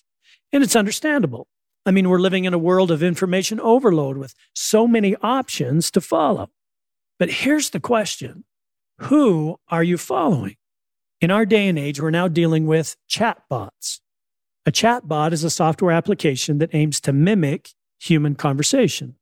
And 0.53 0.63
it's 0.63 0.77
understandable. 0.77 1.47
I 1.85 1.93
mean, 1.93 2.09
we're 2.09 2.19
living 2.19 2.45
in 2.45 2.55
a 2.55 2.59
world 2.59 2.91
of 2.91 3.03
information 3.03 3.61
overload 3.61 4.17
with 4.17 4.35
so 4.55 4.87
many 4.87 5.15
options 5.23 5.91
to 5.93 6.01
follow. 6.01 6.51
But 7.19 7.31
here's 7.31 7.71
the 7.71 7.81
question 7.81 8.45
Who 8.99 9.59
are 9.69 9.85
you 9.85 9.97
following? 9.97 10.57
In 11.21 11.31
our 11.31 11.47
day 11.47 11.69
and 11.69 11.79
age, 11.79 12.01
we're 12.01 12.11
now 12.11 12.29
dealing 12.29 12.67
with 12.67 12.97
chatbots. 13.09 14.01
A 14.67 14.73
chatbot 14.73 15.33
is 15.33 15.45
a 15.45 15.51
software 15.51 15.93
application 15.93 16.59
that 16.59 16.75
aims 16.75 17.01
to 17.03 17.13
mimic 17.13 17.71
human 17.99 18.35
conversation. 18.35 19.17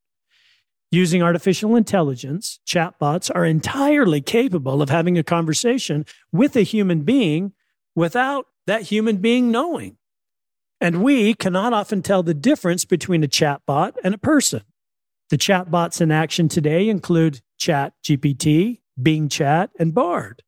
Using 0.90 1.23
artificial 1.23 1.75
intelligence, 1.75 2.61
chatbots 2.66 3.31
are 3.35 3.45
entirely 3.45 4.21
capable 4.21 4.81
of 4.81 4.90
having 4.90 5.19
a 5.19 5.25
conversation 5.25 6.07
with 6.31 6.54
a 6.57 6.62
human 6.62 7.02
being 7.02 7.52
without 7.97 8.47
that 8.66 8.83
human 8.83 9.16
being 9.16 9.50
knowing. 9.50 9.97
And 10.81 11.02
we 11.02 11.35
cannot 11.35 11.73
often 11.73 12.02
tell 12.02 12.23
the 12.23 12.35
difference 12.35 12.85
between 12.85 13.25
a 13.25 13.28
chatbot 13.28 13.95
and 14.04 14.14
a 14.14 14.19
person. 14.19 14.62
The 15.31 15.38
chatbots 15.38 16.00
in 16.00 16.11
action 16.11 16.49
today 16.49 16.88
include 16.88 17.40
ChatGPT, 17.59 18.81
Bing 19.00 19.28
Chat, 19.28 19.71
and 19.78 19.95
Bard. 19.95 20.43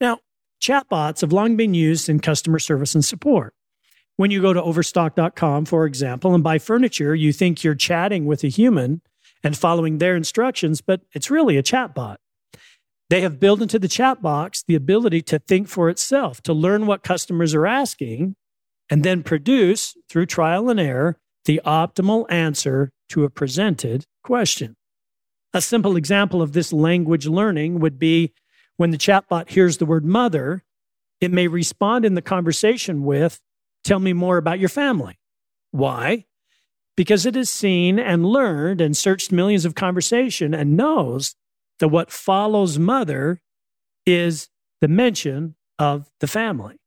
Now, 0.00 0.18
chatbots 0.60 1.20
have 1.20 1.32
long 1.32 1.56
been 1.56 1.74
used 1.74 2.08
in 2.08 2.20
customer 2.20 2.58
service 2.58 2.94
and 2.94 3.04
support. 3.04 3.54
When 4.16 4.30
you 4.30 4.40
go 4.40 4.52
to 4.52 4.62
overstock.com, 4.62 5.66
for 5.66 5.84
example, 5.84 6.34
and 6.34 6.42
buy 6.42 6.58
furniture, 6.58 7.14
you 7.14 7.32
think 7.32 7.62
you're 7.62 7.74
chatting 7.74 8.24
with 8.24 8.42
a 8.44 8.48
human 8.48 9.02
and 9.44 9.56
following 9.56 9.98
their 9.98 10.16
instructions, 10.16 10.80
but 10.80 11.02
it's 11.12 11.30
really 11.30 11.56
a 11.56 11.62
chatbot. 11.62 12.16
They 13.10 13.20
have 13.20 13.38
built 13.38 13.62
into 13.62 13.78
the 13.78 13.88
chat 13.88 14.22
box 14.22 14.64
the 14.66 14.74
ability 14.74 15.22
to 15.22 15.38
think 15.38 15.68
for 15.68 15.88
itself, 15.88 16.42
to 16.42 16.52
learn 16.52 16.86
what 16.86 17.02
customers 17.02 17.54
are 17.54 17.66
asking, 17.66 18.34
and 18.90 19.04
then 19.04 19.22
produce 19.22 19.96
through 20.08 20.26
trial 20.26 20.70
and 20.70 20.80
error 20.80 21.18
the 21.44 21.60
optimal 21.64 22.24
answer 22.30 22.90
to 23.10 23.24
a 23.24 23.30
presented 23.30 24.04
question. 24.24 24.76
A 25.54 25.60
simple 25.60 25.96
example 25.96 26.42
of 26.42 26.52
this 26.52 26.72
language 26.72 27.26
learning 27.26 27.80
would 27.80 27.98
be 27.98 28.32
when 28.76 28.90
the 28.90 28.98
chatbot 28.98 29.50
hears 29.50 29.78
the 29.78 29.86
word 29.86 30.04
mother, 30.04 30.64
it 31.20 31.30
may 31.30 31.48
respond 31.48 32.04
in 32.04 32.14
the 32.14 32.22
conversation 32.22 33.04
with, 33.04 33.40
Tell 33.86 34.00
me 34.00 34.12
more 34.12 34.36
about 34.36 34.58
your 34.58 34.68
family. 34.68 35.16
Why? 35.70 36.24
Because 36.96 37.24
it 37.24 37.36
has 37.36 37.48
seen 37.48 38.00
and 38.00 38.26
learned 38.26 38.80
and 38.80 38.96
searched 38.96 39.30
millions 39.30 39.64
of 39.64 39.76
conversation 39.76 40.52
and 40.54 40.76
knows 40.76 41.36
that 41.78 41.86
what 41.86 42.10
follows 42.10 42.80
mother 42.80 43.40
is 44.04 44.48
the 44.80 44.88
mention 44.88 45.54
of 45.78 46.10
the 46.18 46.26
family. 46.26 46.80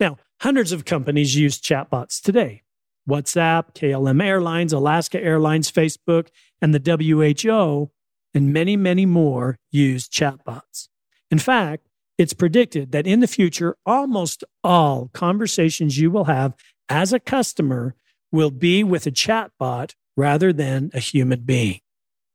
Now, 0.00 0.16
hundreds 0.40 0.72
of 0.72 0.84
companies 0.84 1.36
use 1.36 1.60
chatbots 1.60 2.20
today. 2.20 2.62
WhatsApp, 3.08 3.74
KLM 3.76 4.20
Airlines, 4.20 4.72
Alaska 4.72 5.22
Airlines, 5.22 5.70
Facebook, 5.70 6.26
and 6.60 6.74
the 6.74 6.80
WHO, 6.80 7.92
and 8.34 8.52
many, 8.52 8.76
many 8.76 9.06
more 9.06 9.60
use 9.70 10.08
chatbots. 10.08 10.88
In 11.30 11.38
fact, 11.38 11.86
it's 12.22 12.32
predicted 12.32 12.92
that 12.92 13.06
in 13.06 13.20
the 13.20 13.26
future, 13.26 13.76
almost 13.84 14.44
all 14.64 15.10
conversations 15.12 15.98
you 15.98 16.10
will 16.10 16.24
have 16.24 16.54
as 16.88 17.12
a 17.12 17.20
customer 17.20 17.94
will 18.30 18.50
be 18.50 18.82
with 18.82 19.06
a 19.06 19.10
chatbot 19.10 19.94
rather 20.16 20.52
than 20.52 20.90
a 20.94 21.00
human 21.00 21.40
being. 21.40 21.80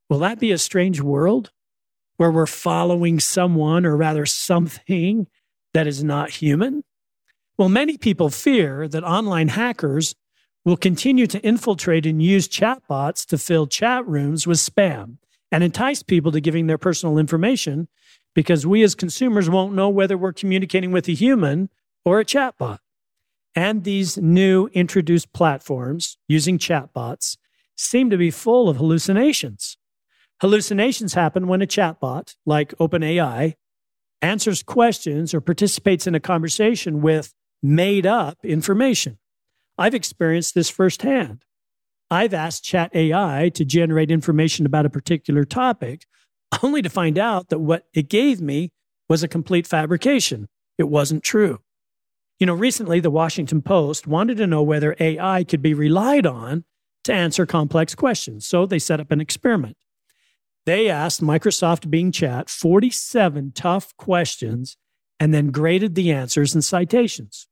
Will 0.09 0.19
that 0.19 0.39
be 0.39 0.51
a 0.51 0.57
strange 0.57 1.01
world? 1.01 1.51
where 2.17 2.31
we're 2.31 2.47
following 2.47 3.19
someone 3.19 3.85
or 3.85 3.95
rather 3.95 4.25
something 4.25 5.27
that 5.73 5.87
is 5.87 6.03
not 6.03 6.31
human? 6.31 6.83
Well, 7.57 7.69
many 7.69 7.97
people 7.97 8.29
fear 8.29 8.87
that 8.87 9.03
online 9.03 9.47
hackers 9.47 10.15
will 10.65 10.77
continue 10.77 11.27
to 11.27 11.39
infiltrate 11.39 12.05
and 12.05 12.21
use 12.21 12.47
chatbots 12.47 13.25
to 13.27 13.37
fill 13.37 13.67
chat 13.67 14.05
rooms 14.05 14.45
with 14.45 14.57
spam 14.57 15.17
and 15.51 15.63
entice 15.63 16.03
people 16.03 16.31
to 16.33 16.41
giving 16.41 16.67
their 16.67 16.77
personal 16.77 17.17
information 17.17 17.87
because 18.37 18.67
we 18.67 18.83
as 18.83 18.93
consumers 18.93 19.49
won't 19.49 19.73
know 19.73 19.89
whether 19.89 20.15
we're 20.15 20.31
communicating 20.31 20.91
with 20.91 21.07
a 21.07 21.13
human 21.13 21.71
or 22.05 22.19
a 22.19 22.23
chatbot. 22.23 22.77
And 23.55 23.83
these 23.83 24.15
new 24.15 24.67
introduced 24.73 25.33
platforms 25.33 26.19
using 26.27 26.59
chatbots 26.59 27.37
seem 27.75 28.11
to 28.11 28.17
be 28.17 28.29
full 28.29 28.69
of 28.69 28.77
hallucinations. 28.77 29.77
Hallucinations 30.39 31.15
happen 31.15 31.47
when 31.47 31.63
a 31.63 31.65
chatbot, 31.65 32.35
like 32.45 32.77
OpenAI, 32.77 33.55
answers 34.21 34.61
questions 34.61 35.33
or 35.33 35.41
participates 35.41 36.05
in 36.05 36.13
a 36.13 36.19
conversation 36.19 37.01
with 37.01 37.33
made 37.63 38.05
up 38.05 38.37
information. 38.43 39.17
I've 39.79 39.95
experienced 39.95 40.53
this 40.53 40.69
firsthand. 40.69 41.43
I've 42.11 42.35
asked 42.35 42.63
Chat 42.63 42.91
AI 42.93 43.49
to 43.55 43.65
generate 43.65 44.11
information 44.11 44.67
about 44.67 44.85
a 44.85 44.91
particular 44.91 45.43
topic, 45.43 46.05
only 46.63 46.81
to 46.81 46.89
find 46.89 47.17
out 47.17 47.49
that 47.49 47.59
what 47.59 47.85
it 47.93 48.09
gave 48.09 48.41
me 48.41 48.71
was 49.09 49.23
a 49.23 49.27
complete 49.27 49.67
fabrication. 49.67 50.47
It 50.77 50.89
wasn't 50.89 51.23
true. 51.23 51.59
You 52.39 52.45
know, 52.45 52.53
recently 52.53 52.99
the 52.99 53.09
Washington 53.09 53.61
Post 53.61 54.05
wanted 54.05 54.37
to 54.37 54.47
know 54.47 54.61
whether 54.61 54.95
AI 54.99 55.43
could 55.43 55.61
be 55.61 55.73
relied 55.73 56.25
on 56.25 56.65
to 57.03 57.13
answer 57.13 57.45
complex 57.45 57.95
questions, 57.95 58.45
so 58.45 58.65
they 58.65 58.79
set 58.79 58.99
up 58.99 59.11
an 59.11 59.21
experiment. 59.21 59.77
They 60.65 60.89
asked 60.89 61.21
Microsoft 61.21 61.89
Bing 61.89 62.11
Chat 62.11 62.49
47 62.49 63.53
tough 63.55 63.95
questions 63.97 64.77
and 65.19 65.33
then 65.33 65.47
graded 65.47 65.95
the 65.95 66.11
answers 66.11 66.53
and 66.53 66.63
citations. 66.63 67.47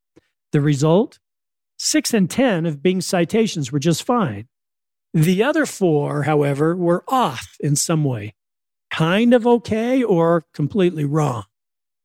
The 0.52 0.62
result? 0.62 1.20
Six 1.78 2.14
and 2.14 2.30
10 2.30 2.66
of 2.66 2.84
Bing's 2.84 3.06
citations 3.06 3.72
were 3.72 3.80
just 3.80 4.04
fine. 4.04 4.48
The 5.14 5.44
other 5.44 5.66
four, 5.66 6.24
however, 6.24 6.76
were 6.76 7.04
off 7.08 7.56
in 7.60 7.76
some 7.76 8.04
way, 8.04 8.34
kind 8.96 9.34
of 9.34 9.46
okay 9.46 10.02
or 10.04 10.46
completely 10.54 11.04
wrong. 11.04 11.44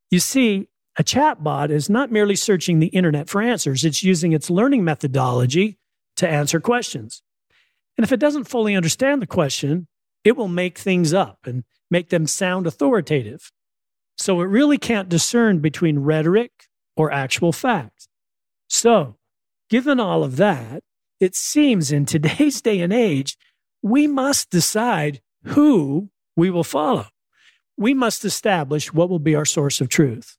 You 0.09 0.19
see, 0.19 0.67
a 0.99 1.03
chatbot 1.03 1.69
is 1.69 1.89
not 1.89 2.11
merely 2.11 2.35
searching 2.35 2.79
the 2.79 2.87
internet 2.87 3.29
for 3.29 3.41
answers, 3.41 3.85
it's 3.85 4.03
using 4.03 4.33
its 4.33 4.49
learning 4.49 4.83
methodology 4.83 5.77
to 6.17 6.27
answer 6.27 6.59
questions. 6.59 7.23
And 7.97 8.03
if 8.03 8.11
it 8.11 8.19
doesn't 8.19 8.49
fully 8.49 8.75
understand 8.75 9.21
the 9.21 9.27
question, 9.27 9.87
it 10.25 10.35
will 10.35 10.49
make 10.49 10.77
things 10.77 11.13
up 11.13 11.39
and 11.45 11.63
make 11.89 12.09
them 12.09 12.27
sound 12.27 12.67
authoritative. 12.67 13.51
So 14.17 14.41
it 14.41 14.45
really 14.45 14.77
can't 14.77 15.09
discern 15.09 15.59
between 15.59 15.99
rhetoric 15.99 16.51
or 16.97 17.11
actual 17.11 17.53
fact. 17.53 18.07
So, 18.67 19.15
given 19.69 19.99
all 19.99 20.23
of 20.23 20.35
that, 20.37 20.83
it 21.21 21.35
seems 21.35 21.91
in 21.91 22.05
today's 22.05 22.61
day 22.69 22.81
and 22.81 22.91
age, 22.91 23.37
we 23.81 24.07
must 24.07 24.49
decide 24.49 25.21
who 25.45 26.09
we 26.35 26.49
will 26.49 26.63
follow. 26.63 27.07
We 27.77 27.93
must 27.93 28.25
establish 28.25 28.93
what 28.93 29.09
will 29.09 29.19
be 29.19 29.35
our 29.35 29.45
source 29.45 29.81
of 29.81 29.89
truth 29.89 30.37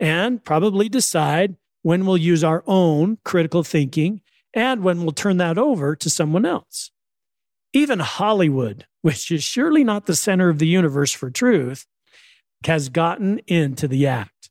and 0.00 0.42
probably 0.44 0.88
decide 0.88 1.56
when 1.82 2.06
we'll 2.06 2.16
use 2.16 2.42
our 2.42 2.64
own 2.66 3.18
critical 3.24 3.62
thinking 3.62 4.20
and 4.54 4.82
when 4.82 5.02
we'll 5.02 5.12
turn 5.12 5.36
that 5.38 5.58
over 5.58 5.96
to 5.96 6.10
someone 6.10 6.44
else. 6.44 6.90
Even 7.72 8.00
Hollywood, 8.00 8.86
which 9.02 9.30
is 9.30 9.42
surely 9.42 9.84
not 9.84 10.06
the 10.06 10.16
center 10.16 10.48
of 10.48 10.58
the 10.58 10.66
universe 10.66 11.12
for 11.12 11.30
truth, 11.30 11.86
has 12.64 12.88
gotten 12.88 13.38
into 13.46 13.88
the 13.88 14.06
act. 14.06 14.50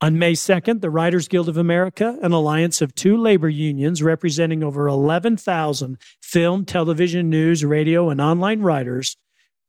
On 0.00 0.18
May 0.18 0.34
2nd, 0.34 0.80
the 0.80 0.90
Writers 0.90 1.26
Guild 1.26 1.48
of 1.48 1.56
America, 1.56 2.16
an 2.22 2.30
alliance 2.32 2.80
of 2.80 2.94
two 2.94 3.16
labor 3.16 3.48
unions 3.48 4.00
representing 4.00 4.62
over 4.62 4.86
11,000 4.86 5.98
film, 6.22 6.64
television, 6.64 7.28
news, 7.28 7.64
radio, 7.64 8.08
and 8.08 8.20
online 8.20 8.60
writers, 8.60 9.16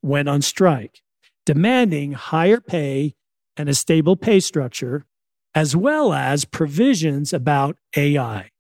went 0.02 0.30
on 0.30 0.42
strike, 0.42 1.02
demanding 1.46 2.14
higher 2.14 2.60
pay 2.60 3.16
and 3.58 3.70
a 3.70 3.74
stable 3.74 4.16
pay 4.16 4.40
structure, 4.40 5.06
as 5.54 5.76
well 5.76 6.14
as 6.14 6.46
provisions 6.46 7.34
about 7.34 7.78
AI 7.96 8.52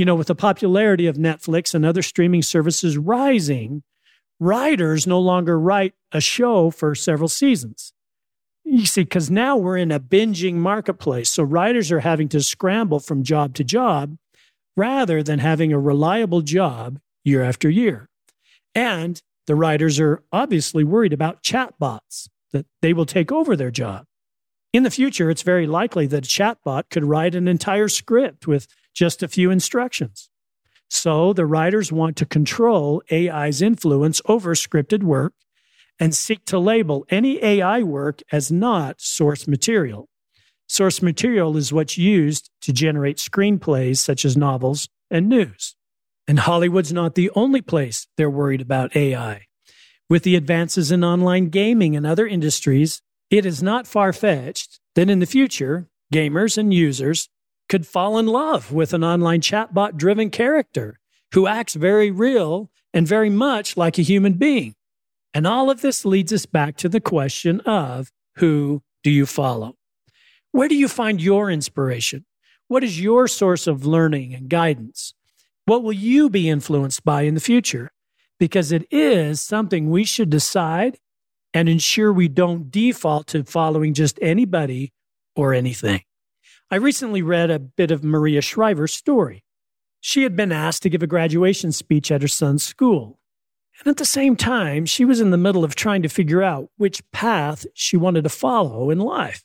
you 0.00 0.06
know, 0.06 0.14
with 0.14 0.28
the 0.28 0.34
popularity 0.34 1.06
of 1.06 1.18
Netflix 1.18 1.74
and 1.74 1.84
other 1.84 2.00
streaming 2.00 2.40
services 2.40 2.96
rising, 2.96 3.82
writers 4.38 5.06
no 5.06 5.20
longer 5.20 5.60
write 5.60 5.92
a 6.10 6.22
show 6.22 6.70
for 6.70 6.94
several 6.94 7.28
seasons. 7.28 7.92
You 8.64 8.86
see, 8.86 9.02
because 9.02 9.30
now 9.30 9.58
we're 9.58 9.76
in 9.76 9.92
a 9.92 10.00
binging 10.00 10.54
marketplace. 10.54 11.28
So 11.28 11.42
writers 11.42 11.92
are 11.92 12.00
having 12.00 12.30
to 12.30 12.42
scramble 12.42 12.98
from 12.98 13.22
job 13.24 13.52
to 13.56 13.62
job 13.62 14.16
rather 14.74 15.22
than 15.22 15.38
having 15.38 15.70
a 15.70 15.78
reliable 15.78 16.40
job 16.40 16.98
year 17.22 17.42
after 17.42 17.68
year. 17.68 18.08
And 18.74 19.20
the 19.50 19.56
writers 19.56 19.98
are 19.98 20.22
obviously 20.30 20.84
worried 20.84 21.12
about 21.12 21.42
chatbots, 21.42 22.28
that 22.52 22.66
they 22.82 22.92
will 22.92 23.04
take 23.04 23.32
over 23.32 23.56
their 23.56 23.72
job. 23.72 24.04
In 24.72 24.84
the 24.84 24.92
future, 24.92 25.28
it's 25.28 25.42
very 25.42 25.66
likely 25.66 26.06
that 26.06 26.24
a 26.24 26.28
chatbot 26.28 26.84
could 26.88 27.04
write 27.04 27.34
an 27.34 27.48
entire 27.48 27.88
script 27.88 28.46
with 28.46 28.68
just 28.94 29.24
a 29.24 29.28
few 29.28 29.50
instructions. 29.50 30.30
So 30.88 31.32
the 31.32 31.46
writers 31.46 31.90
want 31.90 32.16
to 32.18 32.26
control 32.26 33.02
AI's 33.10 33.60
influence 33.60 34.22
over 34.26 34.54
scripted 34.54 35.02
work 35.02 35.32
and 35.98 36.14
seek 36.14 36.44
to 36.44 36.60
label 36.60 37.04
any 37.10 37.42
AI 37.42 37.82
work 37.82 38.22
as 38.30 38.52
not 38.52 39.00
source 39.00 39.48
material. 39.48 40.08
Source 40.68 41.02
material 41.02 41.56
is 41.56 41.72
what's 41.72 41.98
used 41.98 42.50
to 42.60 42.72
generate 42.72 43.16
screenplays 43.16 43.96
such 43.98 44.24
as 44.24 44.36
novels 44.36 44.88
and 45.10 45.28
news. 45.28 45.74
And 46.28 46.40
Hollywood's 46.40 46.92
not 46.92 47.14
the 47.14 47.30
only 47.34 47.60
place 47.60 48.06
they're 48.16 48.30
worried 48.30 48.60
about 48.60 48.94
AI. 48.94 49.46
With 50.08 50.22
the 50.22 50.36
advances 50.36 50.90
in 50.90 51.04
online 51.04 51.46
gaming 51.46 51.96
and 51.96 52.06
other 52.06 52.26
industries, 52.26 53.02
it 53.30 53.46
is 53.46 53.62
not 53.62 53.86
far 53.86 54.12
fetched 54.12 54.80
that 54.94 55.08
in 55.08 55.20
the 55.20 55.26
future, 55.26 55.88
gamers 56.12 56.58
and 56.58 56.74
users 56.74 57.28
could 57.68 57.86
fall 57.86 58.18
in 58.18 58.26
love 58.26 58.72
with 58.72 58.92
an 58.92 59.04
online 59.04 59.40
chatbot 59.40 59.96
driven 59.96 60.30
character 60.30 60.98
who 61.32 61.46
acts 61.46 61.74
very 61.74 62.10
real 62.10 62.70
and 62.92 63.06
very 63.06 63.30
much 63.30 63.76
like 63.76 63.98
a 63.98 64.02
human 64.02 64.32
being. 64.32 64.74
And 65.32 65.46
all 65.46 65.70
of 65.70 65.80
this 65.80 66.04
leads 66.04 66.32
us 66.32 66.46
back 66.46 66.76
to 66.78 66.88
the 66.88 67.00
question 67.00 67.60
of 67.60 68.10
who 68.36 68.82
do 69.04 69.10
you 69.10 69.26
follow? 69.26 69.76
Where 70.50 70.68
do 70.68 70.74
you 70.74 70.88
find 70.88 71.22
your 71.22 71.50
inspiration? 71.50 72.24
What 72.66 72.82
is 72.82 73.00
your 73.00 73.28
source 73.28 73.68
of 73.68 73.86
learning 73.86 74.34
and 74.34 74.48
guidance? 74.48 75.14
What 75.70 75.84
will 75.84 75.92
you 75.92 76.28
be 76.28 76.48
influenced 76.48 77.04
by 77.04 77.22
in 77.22 77.34
the 77.34 77.40
future? 77.40 77.92
Because 78.40 78.72
it 78.72 78.88
is 78.90 79.40
something 79.40 79.88
we 79.88 80.02
should 80.02 80.28
decide 80.28 80.98
and 81.54 81.68
ensure 81.68 82.12
we 82.12 82.26
don't 82.26 82.72
default 82.72 83.28
to 83.28 83.44
following 83.44 83.94
just 83.94 84.18
anybody 84.20 84.92
or 85.36 85.54
anything. 85.54 86.02
I 86.72 86.74
recently 86.74 87.22
read 87.22 87.52
a 87.52 87.60
bit 87.60 87.92
of 87.92 88.02
Maria 88.02 88.40
Shriver's 88.40 88.92
story. 88.92 89.44
She 90.00 90.24
had 90.24 90.34
been 90.34 90.50
asked 90.50 90.82
to 90.82 90.90
give 90.90 91.04
a 91.04 91.06
graduation 91.06 91.70
speech 91.70 92.10
at 92.10 92.22
her 92.22 92.26
son's 92.26 92.64
school. 92.64 93.20
And 93.78 93.86
at 93.86 93.96
the 93.96 94.04
same 94.04 94.34
time, 94.34 94.86
she 94.86 95.04
was 95.04 95.20
in 95.20 95.30
the 95.30 95.36
middle 95.36 95.62
of 95.62 95.76
trying 95.76 96.02
to 96.02 96.08
figure 96.08 96.42
out 96.42 96.68
which 96.78 97.08
path 97.12 97.64
she 97.74 97.96
wanted 97.96 98.24
to 98.24 98.28
follow 98.28 98.90
in 98.90 98.98
life. 98.98 99.44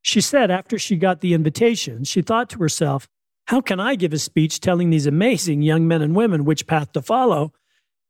She 0.00 0.20
said 0.20 0.52
after 0.52 0.78
she 0.78 0.94
got 0.94 1.22
the 1.22 1.34
invitation, 1.34 2.04
she 2.04 2.22
thought 2.22 2.50
to 2.50 2.58
herself, 2.60 3.08
How 3.50 3.60
can 3.60 3.80
I 3.80 3.96
give 3.96 4.12
a 4.12 4.18
speech 4.20 4.60
telling 4.60 4.90
these 4.90 5.06
amazing 5.06 5.60
young 5.60 5.88
men 5.88 6.02
and 6.02 6.14
women 6.14 6.44
which 6.44 6.68
path 6.68 6.92
to 6.92 7.02
follow 7.02 7.52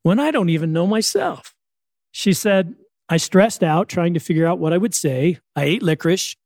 when 0.02 0.20
I 0.20 0.30
don't 0.30 0.50
even 0.50 0.70
know 0.70 0.86
myself? 0.86 1.54
She 2.12 2.34
said, 2.34 2.74
I 3.08 3.16
stressed 3.16 3.62
out 3.62 3.88
trying 3.88 4.12
to 4.12 4.20
figure 4.20 4.46
out 4.46 4.58
what 4.58 4.74
I 4.74 4.76
would 4.76 4.94
say. 4.94 5.38
I 5.56 5.64
ate 5.64 5.82
licorice. 5.82 6.36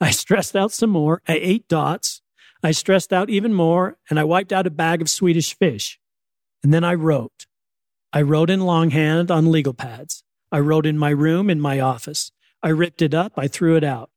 I 0.00 0.12
stressed 0.12 0.54
out 0.54 0.70
some 0.70 0.90
more. 0.90 1.20
I 1.26 1.32
ate 1.42 1.66
dots. 1.66 2.22
I 2.62 2.70
stressed 2.70 3.12
out 3.12 3.28
even 3.28 3.52
more, 3.52 3.98
and 4.08 4.20
I 4.20 4.22
wiped 4.22 4.52
out 4.52 4.68
a 4.68 4.70
bag 4.70 5.02
of 5.02 5.10
Swedish 5.10 5.58
fish. 5.58 5.98
And 6.62 6.72
then 6.72 6.84
I 6.84 6.94
wrote. 6.94 7.46
I 8.12 8.22
wrote 8.22 8.50
in 8.50 8.60
longhand 8.60 9.32
on 9.32 9.50
legal 9.50 9.74
pads. 9.74 10.22
I 10.52 10.60
wrote 10.60 10.86
in 10.86 10.96
my 10.96 11.10
room, 11.10 11.50
in 11.50 11.60
my 11.60 11.80
office. 11.80 12.30
I 12.62 12.68
ripped 12.68 13.02
it 13.02 13.14
up. 13.14 13.32
I 13.36 13.48
threw 13.48 13.74
it 13.74 13.82
out. 13.82 14.10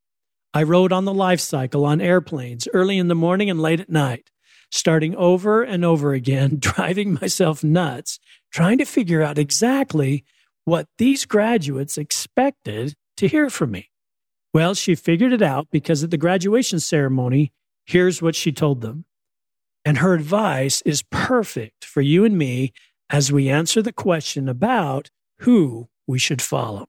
I 0.58 0.64
rode 0.64 0.92
on 0.92 1.06
the 1.06 1.14
life 1.14 1.40
cycle 1.40 1.86
on 1.86 2.02
airplanes 2.02 2.68
early 2.74 2.98
in 2.98 3.10
the 3.10 3.14
morning 3.14 3.48
and 3.48 3.62
late 3.62 3.80
at 3.80 3.92
night, 3.92 4.32
starting 4.72 5.16
over 5.16 5.62
and 5.62 5.86
over 5.86 6.14
again, 6.14 6.56
driving 6.60 7.14
myself 7.14 7.64
nuts, 7.64 8.18
trying 8.52 8.80
to 8.80 8.86
figure 8.86 9.22
out 9.22 9.38
exactly 9.38 10.26
what 10.66 10.88
these 10.98 11.26
graduates 11.26 11.96
expected 11.96 12.96
to 13.18 13.28
hear 13.28 13.52
from 13.52 13.70
me. 13.70 13.92
Well, 14.52 14.74
she 14.74 14.96
figured 14.96 15.32
it 15.32 15.44
out 15.44 15.68
because 15.70 16.04
at 16.04 16.10
the 16.10 16.18
graduation 16.18 16.80
ceremony, 16.80 17.54
here's 17.86 18.24
what 18.24 18.34
she 18.36 18.52
told 18.52 18.82
them. 18.82 19.06
And 19.86 20.00
her 20.00 20.16
advice 20.16 20.82
is 20.88 21.04
perfect 21.12 21.86
for 21.86 22.02
you 22.02 22.26
and 22.26 22.36
me 22.36 22.74
as 23.12 23.32
we 23.32 23.48
answer 23.48 23.84
the 23.84 23.94
question 23.94 24.50
about 24.50 25.12
who 25.42 25.88
we 26.08 26.18
should 26.18 26.42
follow. 26.42 26.88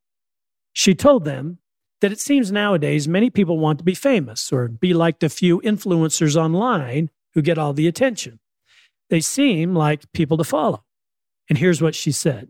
She 0.72 0.94
told 0.94 1.26
them 1.26 1.58
that 2.00 2.12
it 2.12 2.20
seems 2.20 2.52
nowadays 2.52 3.08
many 3.08 3.30
people 3.30 3.58
want 3.58 3.78
to 3.78 3.84
be 3.84 3.94
famous 3.94 4.52
or 4.52 4.68
be 4.68 4.94
like 4.94 5.18
the 5.18 5.28
few 5.28 5.60
influencers 5.62 6.36
online 6.36 7.10
who 7.34 7.42
get 7.42 7.58
all 7.58 7.72
the 7.72 7.88
attention. 7.88 8.38
They 9.10 9.20
seem 9.20 9.74
like 9.74 10.10
people 10.12 10.36
to 10.36 10.44
follow. 10.44 10.84
And 11.48 11.58
here's 11.58 11.82
what 11.82 11.94
she 11.94 12.12
said 12.12 12.48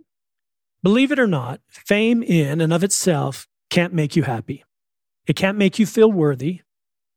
Believe 0.82 1.12
it 1.12 1.18
or 1.18 1.26
not, 1.26 1.60
fame 1.68 2.22
in 2.22 2.60
and 2.60 2.72
of 2.72 2.84
itself 2.84 3.46
can't 3.70 3.92
make 3.92 4.16
you 4.16 4.22
happy. 4.22 4.64
It 5.26 5.36
can't 5.36 5.58
make 5.58 5.78
you 5.78 5.86
feel 5.86 6.10
worthy. 6.10 6.62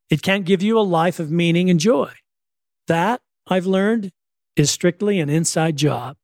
It 0.10 0.22
can't 0.22 0.46
give 0.46 0.62
you 0.62 0.78
a 0.78 0.82
life 0.82 1.20
of 1.20 1.32
meaning 1.32 1.70
and 1.70 1.80
joy. 1.80 2.12
That, 2.88 3.22
I've 3.48 3.66
learned, 3.66 4.12
is 4.56 4.70
strictly 4.70 5.20
an 5.20 5.30
inside 5.30 5.78
job. 5.78 6.18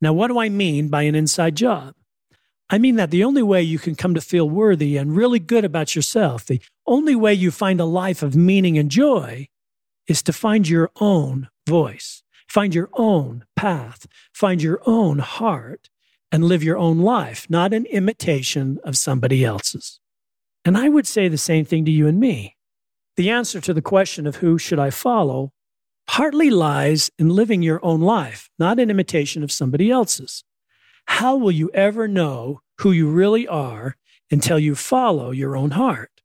Now, 0.00 0.12
what 0.12 0.28
do 0.28 0.38
I 0.38 0.48
mean 0.48 0.88
by 0.88 1.02
an 1.02 1.14
inside 1.14 1.54
job? 1.54 1.94
I 2.72 2.78
mean 2.78 2.94
that 2.96 3.10
the 3.10 3.24
only 3.24 3.42
way 3.42 3.62
you 3.62 3.80
can 3.80 3.96
come 3.96 4.14
to 4.14 4.20
feel 4.20 4.48
worthy 4.48 4.96
and 4.96 5.16
really 5.16 5.40
good 5.40 5.64
about 5.64 5.96
yourself, 5.96 6.46
the 6.46 6.62
only 6.86 7.16
way 7.16 7.34
you 7.34 7.50
find 7.50 7.80
a 7.80 7.84
life 7.84 8.22
of 8.22 8.36
meaning 8.36 8.78
and 8.78 8.88
joy, 8.88 9.48
is 10.06 10.22
to 10.22 10.32
find 10.32 10.68
your 10.68 10.90
own 11.00 11.48
voice, 11.68 12.22
find 12.48 12.72
your 12.72 12.88
own 12.94 13.44
path, 13.56 14.06
find 14.32 14.62
your 14.62 14.80
own 14.86 15.18
heart, 15.18 15.90
and 16.30 16.44
live 16.44 16.62
your 16.62 16.78
own 16.78 17.00
life, 17.00 17.44
not 17.50 17.72
an 17.74 17.86
imitation 17.86 18.78
of 18.84 18.96
somebody 18.96 19.44
else's. 19.44 19.98
And 20.64 20.78
I 20.78 20.88
would 20.88 21.08
say 21.08 21.26
the 21.26 21.38
same 21.38 21.64
thing 21.64 21.84
to 21.86 21.90
you 21.90 22.06
and 22.06 22.20
me. 22.20 22.56
The 23.16 23.30
answer 23.30 23.60
to 23.60 23.74
the 23.74 23.82
question 23.82 24.28
of 24.28 24.36
who 24.36 24.58
should 24.58 24.78
I 24.78 24.90
follow 24.90 25.52
partly 26.06 26.50
lies 26.50 27.10
in 27.18 27.30
living 27.30 27.62
your 27.62 27.84
own 27.84 28.00
life, 28.00 28.48
not 28.58 28.78
an 28.78 28.90
imitation 28.90 29.42
of 29.42 29.50
somebody 29.50 29.90
else's. 29.90 30.44
How 31.10 31.36
will 31.36 31.50
you 31.50 31.70
ever 31.74 32.08
know 32.08 32.62
who 32.78 32.92
you 32.92 33.10
really 33.10 33.46
are 33.46 33.96
until 34.30 34.58
you 34.58 34.74
follow 34.74 35.32
your 35.32 35.54
own 35.54 35.72
heart? 35.72 36.22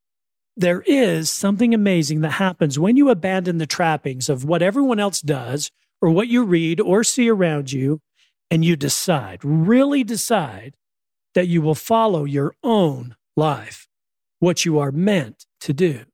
There 0.55 0.83
is 0.83 1.29
something 1.29 1.73
amazing 1.73 2.21
that 2.21 2.33
happens 2.33 2.79
when 2.79 2.95
you 2.95 3.09
abandon 3.09 3.57
the 3.57 3.65
trappings 3.65 4.29
of 4.29 4.45
what 4.45 4.61
everyone 4.61 4.99
else 4.99 5.19
does 5.19 5.69
or 6.01 6.11
what 6.11 6.29
you 6.29 6.45
read 6.45 6.79
or 6.79 7.03
see 7.03 7.27
around 7.27 7.73
you, 7.73 7.99
and 8.49 8.63
you 8.63 8.77
decide, 8.77 9.39
really 9.43 10.03
decide, 10.03 10.75
that 11.33 11.47
you 11.47 11.61
will 11.61 11.75
follow 11.75 12.23
your 12.23 12.55
own 12.63 13.17
life, 13.35 13.89
what 14.39 14.63
you 14.63 14.79
are 14.79 14.93
meant 14.93 15.45
to 15.61 15.73
do. 15.73 16.05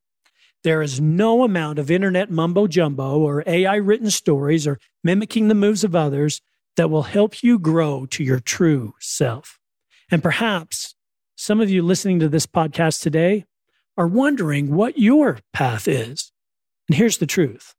There 0.64 0.82
is 0.82 1.00
no 1.00 1.44
amount 1.44 1.78
of 1.78 1.90
internet 1.90 2.30
mumbo 2.30 2.66
jumbo 2.66 3.18
or 3.18 3.44
AI 3.46 3.76
written 3.76 4.10
stories 4.10 4.66
or 4.66 4.80
mimicking 5.04 5.48
the 5.48 5.54
moves 5.54 5.84
of 5.84 5.94
others 5.94 6.40
that 6.76 6.90
will 6.90 7.04
help 7.04 7.42
you 7.42 7.58
grow 7.58 8.06
to 8.06 8.24
your 8.24 8.40
true 8.40 8.94
self. 8.98 9.58
And 10.10 10.22
perhaps 10.22 10.94
some 11.36 11.60
of 11.60 11.70
you 11.70 11.82
listening 11.82 12.20
to 12.20 12.28
this 12.28 12.46
podcast 12.46 13.02
today 13.02 13.44
are 13.96 14.06
wondering 14.06 14.74
what 14.74 14.98
your 14.98 15.38
path 15.52 15.86
is. 15.86 16.32
And 16.88 16.96
here's 16.96 17.18
the 17.18 17.26
truth 17.26 17.74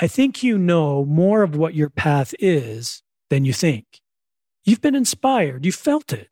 I 0.00 0.06
think 0.06 0.42
you 0.42 0.58
know 0.58 1.04
more 1.04 1.42
of 1.42 1.56
what 1.56 1.74
your 1.74 1.90
path 1.90 2.34
is 2.38 3.02
than 3.30 3.44
you 3.44 3.52
think. 3.52 3.86
You've 4.64 4.80
been 4.80 4.94
inspired, 4.94 5.64
you 5.64 5.72
felt 5.72 6.12
it. 6.12 6.28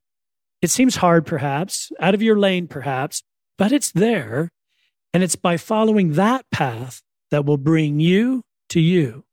It 0.62 0.70
seems 0.70 0.96
hard, 0.96 1.26
perhaps, 1.26 1.90
out 2.00 2.14
of 2.14 2.22
your 2.22 2.38
lane, 2.38 2.68
perhaps, 2.68 3.22
but 3.56 3.72
it's 3.72 3.90
there. 3.92 4.50
And 5.12 5.22
it's 5.22 5.36
by 5.36 5.56
following 5.56 6.12
that 6.12 6.44
path 6.52 7.02
that 7.30 7.44
will 7.44 7.56
bring 7.56 7.98
you 7.98 8.42
to 8.68 8.80
you. 8.80 9.24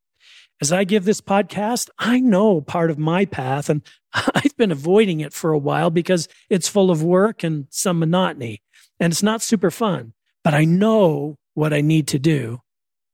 As 0.60 0.72
I 0.72 0.86
give 0.86 1.06
this 1.06 1.22
podcast, 1.22 1.90
I 2.00 2.20
know 2.20 2.62
part 2.62 2.90
of 2.90 2.98
my 2.98 3.26
path, 3.26 3.70
and 3.70 3.82
I've 4.14 4.56
been 4.58 4.72
avoiding 4.72 5.20
it 5.20 5.34
for 5.34 5.52
a 5.52 5.58
while 5.58 5.92
because 5.92 6.28
it's 6.50 6.68
full 6.68 6.90
of 6.90 7.04
work 7.04 7.44
and 7.44 7.68
some 7.70 8.00
monotony, 8.00 8.64
and 9.00 9.14
it's 9.14 9.24
not 9.24 9.42
super 9.42 9.70
fun. 9.70 10.14
But 10.44 10.54
I 10.54 10.66
know 10.66 11.36
what 11.54 11.74
I 11.74 11.82
need 11.82 12.08
to 12.10 12.20
do, 12.20 12.62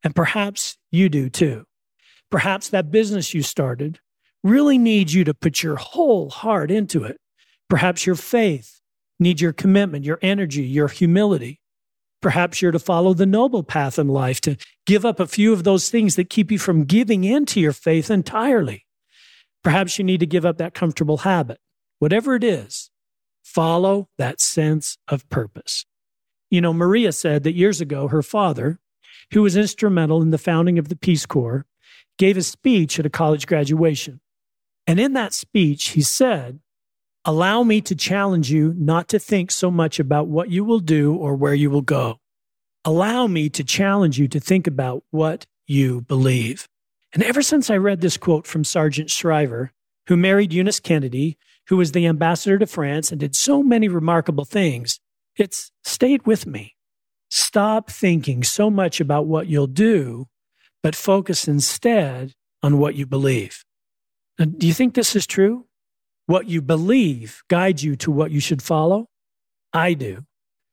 and 0.04 0.16
perhaps 0.16 0.78
you 0.92 1.10
do 1.10 1.30
too. 1.30 1.66
Perhaps 2.32 2.70
that 2.70 2.92
business 2.92 3.34
you 3.34 3.44
started 3.44 4.00
really 4.44 4.78
needs 4.78 5.14
you 5.14 5.24
to 5.24 5.34
put 5.34 5.64
your 5.64 5.76
whole 5.76 6.30
heart 6.30 6.72
into 6.72 7.04
it. 7.04 7.18
Perhaps 7.70 8.06
your 8.06 8.16
faith 8.16 8.80
needs 9.20 9.42
your 9.42 9.54
commitment, 9.54 10.06
your 10.06 10.20
energy, 10.22 10.64
your 10.64 10.88
humility. 10.88 11.60
Perhaps 12.24 12.62
you're 12.62 12.72
to 12.72 12.80
follow 12.80 13.14
the 13.14 13.26
noble 13.26 13.64
path 13.64 14.00
in 14.00 14.08
life, 14.08 14.40
to 14.42 14.56
give 14.86 15.06
up 15.06 15.20
a 15.20 15.28
few 15.28 15.52
of 15.52 15.66
those 15.66 15.90
things 15.90 16.16
that 16.16 16.30
keep 16.30 16.52
you 16.52 16.58
from 16.58 16.86
giving 16.86 17.26
into 17.26 17.60
your 17.60 17.74
faith 17.74 18.10
entirely. 18.10 18.86
Perhaps 19.62 20.00
you 20.00 20.06
need 20.06 20.22
to 20.22 20.26
give 20.26 20.46
up 20.46 20.58
that 20.58 20.74
comfortable 20.74 21.18
habit. 21.18 21.60
Whatever 22.00 22.34
it 22.36 22.44
is, 22.44 22.90
follow 23.44 24.08
that 24.18 24.40
sense 24.40 24.98
of 25.10 25.30
purpose. 25.30 25.86
You 26.50 26.62
know, 26.62 26.72
Maria 26.72 27.12
said 27.12 27.44
that 27.44 27.56
years 27.56 27.82
ago, 27.82 28.08
her 28.08 28.22
father, 28.22 28.80
who 29.34 29.42
was 29.42 29.58
instrumental 29.58 30.22
in 30.22 30.32
the 30.32 30.38
founding 30.38 30.80
of 30.80 30.88
the 30.88 30.96
Peace 30.96 31.26
Corps, 31.26 31.66
gave 32.18 32.38
a 32.38 32.42
speech 32.42 32.98
at 33.00 33.06
a 33.06 33.10
college 33.10 33.48
graduation. 33.48 34.22
And 34.88 34.98
in 34.98 35.12
that 35.14 35.34
speech, 35.34 35.90
he 35.90 36.02
said 36.02 36.60
Allow 37.26 37.64
me 37.64 37.80
to 37.82 37.96
challenge 37.96 38.52
you 38.52 38.74
not 38.78 39.08
to 39.10 39.20
think 39.20 39.50
so 39.50 39.72
much 39.72 39.98
about 39.98 40.28
what 40.28 40.50
you 40.50 40.66
will 40.66 40.82
do 40.82 41.16
or 41.16 41.36
where 41.36 41.54
you 41.54 41.70
will 41.70 41.82
go. 41.82 42.20
Allow 42.84 43.28
me 43.28 43.50
to 43.50 43.64
challenge 43.64 44.20
you 44.20 44.28
to 44.28 44.42
think 44.42 44.68
about 44.68 45.06
what 45.12 45.46
you 45.66 46.02
believe. 46.02 46.68
And 47.14 47.24
ever 47.24 47.42
since 47.42 47.70
I 47.70 47.78
read 47.78 48.02
this 48.02 48.18
quote 48.18 48.46
from 48.46 48.66
Sargent 48.66 49.10
Shriver, 49.10 49.72
who 50.08 50.18
married 50.18 50.52
Eunice 50.52 50.82
Kennedy, 50.82 51.38
who 51.68 51.78
was 51.78 51.94
the 51.94 52.08
ambassador 52.08 52.60
to 52.60 52.68
France 52.68 53.10
and 53.10 53.22
did 53.22 53.38
so 53.38 53.64
many 53.64 53.88
remarkable 53.88 54.44
things, 54.44 55.00
it's 55.38 55.72
stayed 55.86 56.26
with 56.28 56.46
me. 56.46 56.76
Stop 57.30 57.90
thinking 57.90 58.44
so 58.44 58.70
much 58.70 59.00
about 59.00 59.28
what 59.28 59.48
you'll 59.48 59.68
do, 59.68 60.28
but 60.82 60.94
focus 60.94 61.48
instead 61.48 62.34
on 62.62 62.80
what 62.80 62.96
you 62.96 63.06
believe. 63.06 63.64
Now, 64.38 64.46
do 64.46 64.68
you 64.68 64.74
think 64.74 64.94
this 64.94 65.16
is 65.16 65.26
true? 65.26 65.68
What 66.26 66.48
you 66.48 66.62
believe 66.62 67.44
guides 67.50 67.84
you 67.84 67.96
to 67.98 68.12
what 68.12 68.32
you 68.32 68.40
should 68.40 68.62
follow? 68.62 69.08
I 69.74 69.94
do. 69.94 70.26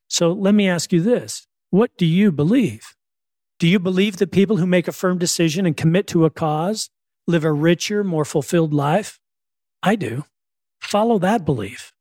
So 0.08 0.32
let 0.32 0.54
me 0.54 0.68
ask 0.68 0.92
you 0.92 1.00
this 1.00 1.46
What 1.70 1.90
do 1.96 2.06
you 2.06 2.30
believe? 2.30 2.94
Do 3.58 3.68
you 3.68 3.78
believe 3.78 4.16
that 4.18 4.32
people 4.32 4.56
who 4.56 4.66
make 4.66 4.88
a 4.88 4.92
firm 4.92 5.18
decision 5.18 5.66
and 5.66 5.76
commit 5.76 6.06
to 6.08 6.24
a 6.24 6.30
cause 6.30 6.88
live 7.26 7.44
a 7.44 7.52
richer, 7.52 8.02
more 8.02 8.24
fulfilled 8.24 8.72
life? 8.72 9.18
I 9.82 9.96
do. 9.96 10.24
Follow 10.80 11.18
that 11.18 11.44
belief. 11.44 11.92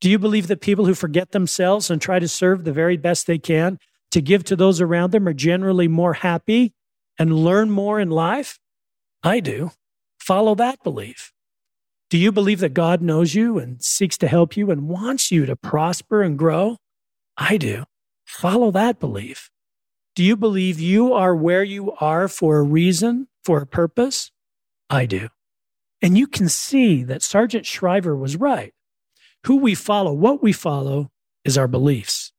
Do 0.00 0.10
you 0.10 0.18
believe 0.18 0.46
that 0.46 0.60
people 0.60 0.86
who 0.86 0.94
forget 0.94 1.32
themselves 1.32 1.90
and 1.90 2.00
try 2.00 2.18
to 2.18 2.28
serve 2.28 2.64
the 2.64 2.72
very 2.72 2.96
best 2.96 3.26
they 3.26 3.38
can 3.38 3.78
to 4.10 4.20
give 4.20 4.44
to 4.44 4.56
those 4.56 4.80
around 4.80 5.10
them 5.10 5.28
are 5.28 5.32
generally 5.32 5.88
more 5.88 6.14
happy 6.14 6.72
and 7.18 7.32
learn 7.32 7.70
more 7.70 8.00
in 8.00 8.10
life? 8.10 8.58
I 9.22 9.40
do. 9.40 9.72
Follow 10.18 10.54
that 10.56 10.82
belief. 10.82 11.32
Do 12.10 12.16
you 12.16 12.32
believe 12.32 12.60
that 12.60 12.72
God 12.72 13.02
knows 13.02 13.34
you 13.34 13.58
and 13.58 13.82
seeks 13.82 14.16
to 14.18 14.28
help 14.28 14.56
you 14.56 14.70
and 14.70 14.88
wants 14.88 15.30
you 15.30 15.44
to 15.44 15.54
prosper 15.54 16.22
and 16.22 16.38
grow? 16.38 16.78
I 17.36 17.58
do. 17.58 17.84
Follow 18.24 18.70
that 18.70 18.98
belief. 18.98 19.50
Do 20.14 20.24
you 20.24 20.34
believe 20.34 20.80
you 20.80 21.12
are 21.12 21.36
where 21.36 21.62
you 21.62 21.92
are 22.00 22.26
for 22.26 22.56
a 22.56 22.62
reason, 22.62 23.28
for 23.44 23.60
a 23.60 23.66
purpose? 23.66 24.30
I 24.88 25.04
do. 25.04 25.28
And 26.00 26.16
you 26.16 26.26
can 26.26 26.48
see 26.48 27.04
that 27.04 27.22
Sargent 27.22 27.66
Shriver 27.66 28.16
was 28.16 28.36
right. 28.36 28.72
Who 29.44 29.56
we 29.56 29.74
follow, 29.74 30.12
what 30.12 30.42
we 30.42 30.52
follow, 30.52 31.10
is 31.44 31.58
our 31.58 31.68
beliefs. 31.68 32.32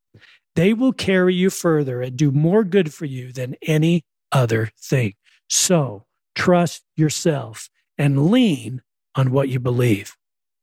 They 0.56 0.74
will 0.74 0.94
carry 0.94 1.36
you 1.36 1.50
further 1.50 2.02
and 2.02 2.18
do 2.18 2.32
more 2.32 2.64
good 2.64 2.92
for 2.94 3.06
you 3.06 3.32
than 3.32 3.56
any 3.62 4.04
other 4.32 4.72
thing. 4.82 5.14
So 5.48 6.06
trust 6.36 6.84
yourself 6.96 7.70
and 7.98 8.32
lean 8.32 8.82
on 9.16 9.32
what 9.32 9.50
you 9.50 9.60
believe. 9.60 10.16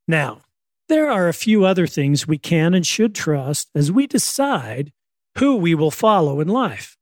Now, 0.09 0.43
there 0.89 1.11
are 1.11 1.29
a 1.29 1.35
few 1.35 1.65
other 1.65 1.87
things 1.87 2.29
we 2.29 2.39
can 2.39 2.75
and 2.75 2.87
should 2.87 3.15
trust 3.15 3.71
as 3.75 3.91
we 3.91 4.07
decide 4.07 4.93
who 5.39 5.57
we 5.57 5.75
will 5.75 5.91
follow 5.91 6.41
in 6.41 6.49
life. 6.49 6.97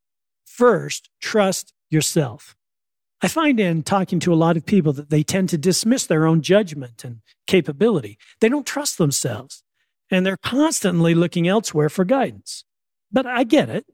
First, 0.44 1.10
trust 1.20 1.72
yourself. 1.90 2.56
I 3.22 3.28
find 3.28 3.58
in 3.60 3.82
talking 3.82 4.20
to 4.20 4.32
a 4.32 4.36
lot 4.36 4.56
of 4.56 4.66
people 4.66 4.92
that 4.94 5.10
they 5.10 5.22
tend 5.22 5.48
to 5.50 5.58
dismiss 5.58 6.06
their 6.06 6.26
own 6.26 6.42
judgment 6.42 7.04
and 7.04 7.20
capability. 7.46 8.18
They 8.40 8.48
don't 8.48 8.66
trust 8.66 8.98
themselves 8.98 9.62
and 10.10 10.24
they're 10.24 10.36
constantly 10.36 11.14
looking 11.14 11.48
elsewhere 11.48 11.88
for 11.88 12.04
guidance. 12.04 12.64
But 13.10 13.26
I 13.26 13.44
get 13.44 13.68
it. 13.68 13.86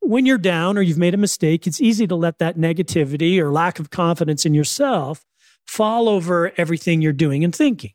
When 0.00 0.26
you're 0.26 0.38
down 0.38 0.78
or 0.78 0.82
you've 0.82 0.98
made 0.98 1.14
a 1.14 1.18
mistake, 1.18 1.66
it's 1.66 1.80
easy 1.80 2.06
to 2.06 2.14
let 2.14 2.38
that 2.38 2.56
negativity 2.56 3.38
or 3.38 3.50
lack 3.50 3.78
of 3.78 3.90
confidence 3.90 4.46
in 4.46 4.54
yourself 4.54 5.24
fall 5.68 6.08
over 6.08 6.52
everything 6.56 7.02
you're 7.02 7.12
doing 7.12 7.44
and 7.44 7.54
thinking. 7.54 7.92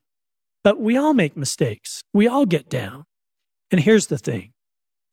But 0.63 0.79
we 0.79 0.95
all 0.95 1.13
make 1.13 1.35
mistakes. 1.35 2.03
We 2.13 2.27
all 2.27 2.45
get 2.45 2.69
down. 2.69 3.03
And 3.71 3.81
here's 3.81 4.07
the 4.07 4.17
thing 4.17 4.53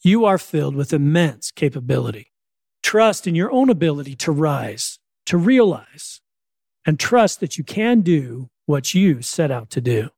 you 0.03 0.25
are 0.25 0.39
filled 0.39 0.77
with 0.77 0.93
immense 0.93 1.51
capability. 1.51 2.33
Trust 2.83 3.27
in 3.27 3.35
your 3.35 3.51
own 3.51 3.71
ability 3.71 4.15
to 4.17 4.33
rise, 4.33 4.99
to 5.27 5.37
realize, 5.37 6.21
and 6.87 6.99
trust 6.99 7.41
that 7.41 7.59
you 7.59 7.65
can 7.65 8.03
do 8.03 8.49
what 8.67 8.95
you 8.95 9.23
set 9.23 9.51
out 9.51 9.71
to 9.71 9.81
do. 9.81 10.11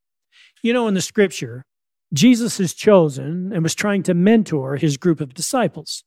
You 0.61 0.73
know, 0.73 0.87
in 0.87 0.93
the 0.93 1.01
scripture, 1.01 1.65
Jesus 2.13 2.59
is 2.59 2.73
chosen 2.73 3.51
and 3.51 3.63
was 3.63 3.75
trying 3.75 4.03
to 4.03 4.13
mentor 4.13 4.77
his 4.77 4.97
group 4.97 5.19
of 5.19 5.33
disciples. 5.33 6.03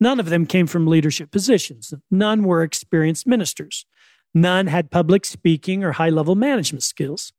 None 0.00 0.18
of 0.18 0.30
them 0.30 0.46
came 0.46 0.66
from 0.66 0.86
leadership 0.86 1.30
positions. 1.30 1.94
None 2.10 2.44
were 2.44 2.62
experienced 2.62 3.26
ministers. 3.26 3.86
None 4.34 4.66
had 4.66 4.90
public 4.90 5.24
speaking 5.24 5.84
or 5.84 5.92
high 5.92 6.10
level 6.10 6.34
management 6.34 6.82
skills. 6.82 7.32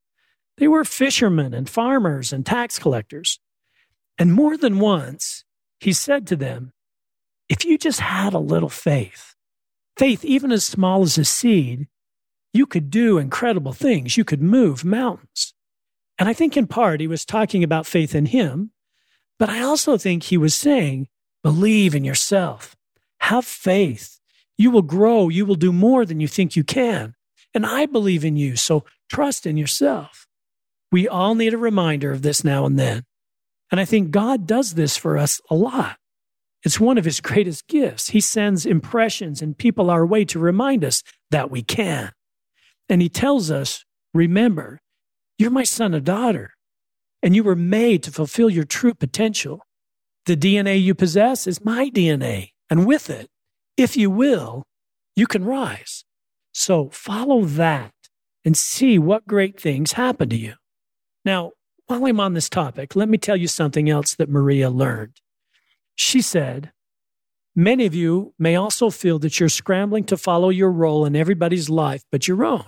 They 0.58 0.68
were 0.68 0.86
fishermen 0.86 1.54
and 1.54 1.70
farmers 1.70 2.32
and 2.32 2.46
tax 2.46 2.80
collectors. 2.80 3.40
And 4.18 4.34
more 4.34 4.56
than 4.56 4.80
once, 4.80 5.44
he 5.80 5.92
said 5.92 6.26
to 6.28 6.38
them, 6.38 6.72
If 7.50 7.66
you 7.66 7.78
just 7.78 8.00
had 8.00 8.34
a 8.34 8.40
little 8.40 8.70
faith, 8.70 9.36
faith 9.98 10.24
even 10.24 10.52
as 10.54 10.64
small 10.64 11.04
as 11.04 11.18
a 11.18 11.26
seed, 11.26 11.88
you 12.54 12.66
could 12.66 12.90
do 12.90 13.18
incredible 13.18 13.74
things. 13.74 14.16
You 14.16 14.24
could 14.24 14.42
move 14.42 14.86
mountains. 14.86 15.54
And 16.18 16.30
I 16.30 16.34
think 16.34 16.56
in 16.56 16.68
part 16.68 17.02
he 17.02 17.08
was 17.08 17.26
talking 17.26 17.64
about 17.64 17.86
faith 17.86 18.16
in 18.16 18.28
him, 18.28 18.72
but 19.38 19.50
I 19.50 19.62
also 19.62 19.98
think 19.98 20.24
he 20.24 20.38
was 20.38 20.56
saying, 20.56 21.10
believe 21.44 21.94
in 21.94 22.06
yourself, 22.06 22.78
have 23.20 23.44
faith, 23.44 24.15
you 24.58 24.72
will 24.72 24.82
grow. 24.82 25.30
You 25.30 25.46
will 25.46 25.56
do 25.56 25.74
more 25.74 26.06
than 26.06 26.20
you 26.20 26.28
think 26.28 26.56
you 26.56 26.64
can. 26.64 27.16
And 27.54 27.66
I 27.66 27.86
believe 27.86 28.26
in 28.26 28.36
you. 28.36 28.56
So 28.56 28.86
trust 29.10 29.46
in 29.46 29.58
yourself. 29.58 30.28
We 30.92 31.08
all 31.08 31.36
need 31.36 31.54
a 31.54 31.58
reminder 31.58 32.12
of 32.12 32.22
this 32.22 32.44
now 32.44 32.66
and 32.66 32.78
then. 32.80 33.04
And 33.72 33.80
I 33.80 33.86
think 33.86 34.12
God 34.12 34.46
does 34.46 34.76
this 34.76 34.96
for 34.96 35.18
us 35.18 35.42
a 35.50 35.56
lot. 35.56 35.98
It's 36.64 36.80
one 36.80 36.98
of 36.98 37.06
his 37.06 37.22
greatest 37.22 37.68
gifts. 37.68 38.10
He 38.10 38.20
sends 38.20 38.66
impressions 38.66 39.42
and 39.42 39.58
people 39.58 39.90
our 39.90 40.06
way 40.06 40.26
to 40.26 40.40
remind 40.40 40.84
us 40.84 41.04
that 41.32 41.52
we 41.52 41.62
can. 41.62 42.12
And 42.90 43.02
he 43.02 43.10
tells 43.10 43.52
us, 43.52 43.86
remember, 44.14 44.80
you're 45.38 45.52
my 45.52 45.64
son 45.64 45.94
or 45.94 46.00
daughter, 46.00 46.54
and 47.22 47.36
you 47.36 47.44
were 47.44 47.56
made 47.56 48.04
to 48.04 48.12
fulfill 48.12 48.50
your 48.50 48.64
true 48.64 48.94
potential. 48.94 49.62
The 50.26 50.38
DNA 50.38 50.82
you 50.82 50.96
possess 50.96 51.46
is 51.46 51.64
my 51.64 51.90
DNA, 51.90 52.52
and 52.70 52.88
with 52.88 53.10
it, 53.10 53.30
if 53.78 53.98
you 53.98 54.10
will, 54.10 54.64
you 55.16 55.28
can 55.28 55.46
rise. 55.46 56.06
So 56.52 56.90
follow 56.90 57.44
that 57.46 57.92
and 58.44 58.56
see 58.56 58.98
what 58.98 59.28
great 59.28 59.60
things 59.60 59.94
happen 59.94 60.30
to 60.30 60.36
you. 60.36 60.54
Now, 61.24 61.52
while 61.88 62.06
I'm 62.06 62.20
on 62.20 62.34
this 62.34 62.50
topic, 62.50 62.96
let 62.96 63.10
me 63.10 63.18
tell 63.18 63.36
you 63.36 63.48
something 63.48 63.90
else 63.90 64.16
that 64.16 64.30
Maria 64.30 64.70
learned. 64.70 65.20
She 65.96 66.22
said, 66.22 66.72
Many 67.56 67.86
of 67.86 67.96
you 67.96 68.34
may 68.38 68.56
also 68.56 68.90
feel 68.90 69.18
that 69.20 69.40
you're 69.40 69.48
scrambling 69.48 70.04
to 70.06 70.18
follow 70.18 70.50
your 70.50 70.72
role 70.72 71.06
in 71.06 71.16
everybody's 71.16 71.70
life 71.70 72.04
but 72.12 72.28
your 72.28 72.44
own. 72.44 72.66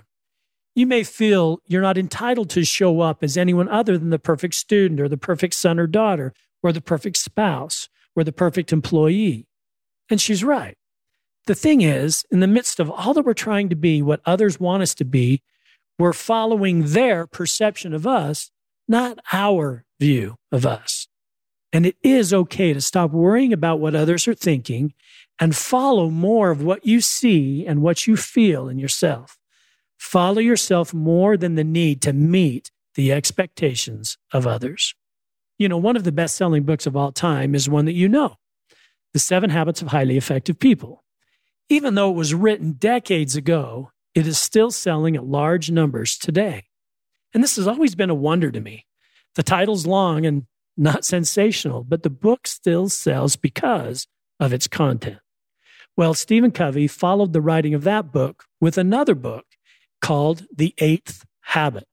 You 0.75 0.87
may 0.87 1.03
feel 1.03 1.59
you're 1.65 1.81
not 1.81 1.97
entitled 1.97 2.49
to 2.51 2.63
show 2.63 3.01
up 3.01 3.21
as 3.21 3.35
anyone 3.35 3.67
other 3.67 3.97
than 3.97 4.11
the 4.11 4.19
perfect 4.19 4.53
student 4.53 5.01
or 5.01 5.09
the 5.09 5.17
perfect 5.17 5.55
son 5.55 5.77
or 5.77 5.87
daughter 5.87 6.33
or 6.63 6.71
the 6.71 6.81
perfect 6.81 7.17
spouse 7.17 7.89
or 8.15 8.23
the 8.23 8.31
perfect 8.31 8.71
employee. 8.71 9.45
And 10.09 10.21
she's 10.21 10.43
right. 10.43 10.76
The 11.47 11.55
thing 11.55 11.79
is, 11.79 12.25
in 12.29 12.41
the 12.41 12.47
midst 12.47 12.77
of 12.77 12.91
all 12.91 13.13
that 13.13 13.23
we're 13.23 13.33
trying 13.33 13.69
to 13.69 13.75
be, 13.75 14.01
what 14.01 14.19
others 14.25 14.59
want 14.59 14.83
us 14.83 14.93
to 14.95 15.05
be, 15.05 15.41
we're 15.97 16.11
following 16.11 16.87
their 16.87 17.25
perception 17.25 17.93
of 17.93 18.05
us, 18.05 18.51
not 18.85 19.17
our 19.31 19.85
view 19.97 20.35
of 20.51 20.65
us. 20.65 21.07
And 21.71 21.85
it 21.85 21.95
is 22.03 22.33
okay 22.33 22.73
to 22.73 22.81
stop 22.81 23.11
worrying 23.11 23.53
about 23.53 23.79
what 23.79 23.95
others 23.95 24.27
are 24.27 24.33
thinking 24.33 24.93
and 25.39 25.55
follow 25.55 26.09
more 26.09 26.51
of 26.51 26.61
what 26.61 26.85
you 26.85 26.99
see 26.99 27.65
and 27.65 27.81
what 27.81 28.07
you 28.07 28.17
feel 28.17 28.67
in 28.67 28.77
yourself. 28.77 29.37
Follow 29.97 30.39
yourself 30.39 30.93
more 30.93 31.37
than 31.37 31.55
the 31.55 31.63
need 31.63 32.01
to 32.01 32.11
meet 32.11 32.71
the 32.95 33.13
expectations 33.13 34.17
of 34.33 34.45
others. 34.45 34.95
You 35.57 35.69
know, 35.69 35.77
one 35.77 35.95
of 35.95 36.03
the 36.03 36.11
best 36.11 36.35
selling 36.35 36.63
books 36.63 36.85
of 36.85 36.97
all 36.97 37.13
time 37.13 37.55
is 37.55 37.69
one 37.69 37.85
that 37.85 37.93
you 37.93 38.09
know 38.09 38.35
The 39.13 39.19
Seven 39.19 39.49
Habits 39.49 39.81
of 39.81 39.87
Highly 39.89 40.17
Effective 40.17 40.59
People. 40.59 41.05
Even 41.69 41.95
though 41.95 42.09
it 42.09 42.15
was 42.15 42.33
written 42.33 42.73
decades 42.73 43.35
ago, 43.35 43.91
it 44.15 44.25
is 44.25 44.39
still 44.39 44.71
selling 44.71 45.15
at 45.15 45.25
large 45.25 45.69
numbers 45.69 46.17
today. 46.17 46.65
And 47.33 47.43
this 47.43 47.57
has 47.57 47.67
always 47.67 47.93
been 47.93 48.09
a 48.09 48.15
wonder 48.15 48.51
to 48.51 48.59
me. 48.59 48.85
The 49.35 49.43
title's 49.43 49.85
long 49.85 50.25
and 50.25 50.45
not 50.77 51.05
sensational, 51.05 51.83
but 51.83 52.03
the 52.03 52.09
book 52.09 52.47
still 52.47 52.89
sells 52.89 53.35
because 53.35 54.07
of 54.39 54.53
its 54.53 54.67
content. 54.67 55.19
Well, 55.97 56.13
Stephen 56.13 56.51
Covey 56.51 56.87
followed 56.87 57.33
the 57.33 57.41
writing 57.41 57.73
of 57.73 57.83
that 57.83 58.11
book 58.11 58.45
with 58.61 58.77
another 58.77 59.15
book 59.15 59.45
called 59.99 60.45
The 60.55 60.73
Eighth 60.77 61.25
Habit. 61.41 61.87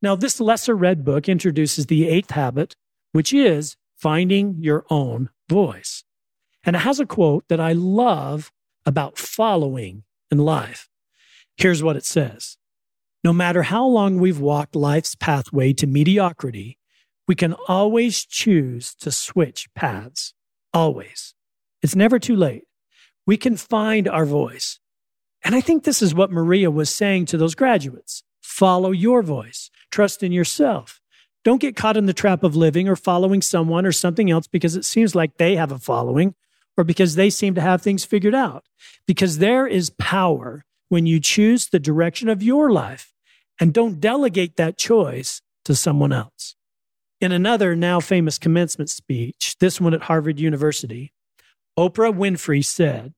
Now, 0.00 0.14
this 0.14 0.40
lesser 0.40 0.74
read 0.74 1.04
book 1.04 1.28
introduces 1.28 1.86
the 1.86 2.08
eighth 2.08 2.30
habit, 2.30 2.76
which 3.12 3.32
is 3.32 3.76
finding 3.96 4.56
your 4.60 4.84
own 4.90 5.30
voice. 5.48 6.04
And 6.62 6.76
it 6.76 6.80
has 6.80 7.00
a 7.00 7.06
quote 7.06 7.44
that 7.48 7.60
I 7.60 7.72
love 7.72 8.52
about 8.86 9.18
following 9.18 10.04
in 10.30 10.38
life. 10.38 10.88
Here's 11.56 11.82
what 11.82 11.96
it 11.96 12.04
says 12.04 12.56
No 13.22 13.32
matter 13.32 13.64
how 13.64 13.86
long 13.86 14.18
we've 14.18 14.40
walked 14.40 14.76
life's 14.76 15.14
pathway 15.14 15.72
to 15.74 15.86
mediocrity, 15.86 16.78
we 17.26 17.34
can 17.34 17.54
always 17.68 18.24
choose 18.24 18.94
to 18.96 19.10
switch 19.10 19.68
paths. 19.74 20.34
Always. 20.72 21.34
It's 21.82 21.94
never 21.94 22.18
too 22.18 22.36
late. 22.36 22.64
We 23.26 23.36
can 23.36 23.56
find 23.56 24.08
our 24.08 24.26
voice. 24.26 24.80
And 25.44 25.54
I 25.54 25.60
think 25.60 25.84
this 25.84 26.02
is 26.02 26.14
what 26.14 26.32
Maria 26.32 26.70
was 26.70 26.90
saying 26.90 27.26
to 27.26 27.36
those 27.36 27.54
graduates 27.54 28.22
follow 28.40 28.90
your 28.90 29.22
voice, 29.22 29.70
trust 29.90 30.22
in 30.22 30.32
yourself. 30.32 31.00
Don't 31.44 31.60
get 31.60 31.76
caught 31.76 31.96
in 31.96 32.06
the 32.06 32.12
trap 32.12 32.42
of 32.42 32.56
living 32.56 32.88
or 32.88 32.96
following 32.96 33.42
someone 33.42 33.84
or 33.84 33.92
something 33.92 34.30
else 34.30 34.46
because 34.46 34.76
it 34.76 34.84
seems 34.84 35.14
like 35.14 35.36
they 35.36 35.56
have 35.56 35.72
a 35.72 35.78
following 35.78 36.34
or 36.76 36.84
because 36.84 37.14
they 37.14 37.30
seem 37.30 37.54
to 37.54 37.60
have 37.60 37.82
things 37.82 38.04
figured 38.04 38.34
out. 38.34 38.64
Because 39.06 39.38
there 39.38 39.66
is 39.66 39.90
power 39.90 40.64
when 40.88 41.06
you 41.06 41.20
choose 41.20 41.68
the 41.68 41.78
direction 41.78 42.28
of 42.28 42.42
your 42.42 42.70
life 42.70 43.12
and 43.60 43.72
don't 43.72 44.00
delegate 44.00 44.56
that 44.56 44.76
choice 44.76 45.40
to 45.64 45.74
someone 45.74 46.12
else. 46.12 46.56
In 47.20 47.32
another 47.32 47.74
now 47.76 48.00
famous 48.00 48.38
commencement 48.38 48.90
speech, 48.90 49.56
this 49.60 49.80
one 49.80 49.94
at 49.94 50.02
Harvard 50.02 50.38
University, 50.38 51.12
Oprah 51.78 52.14
Winfrey 52.14 52.64
said, 52.64 53.14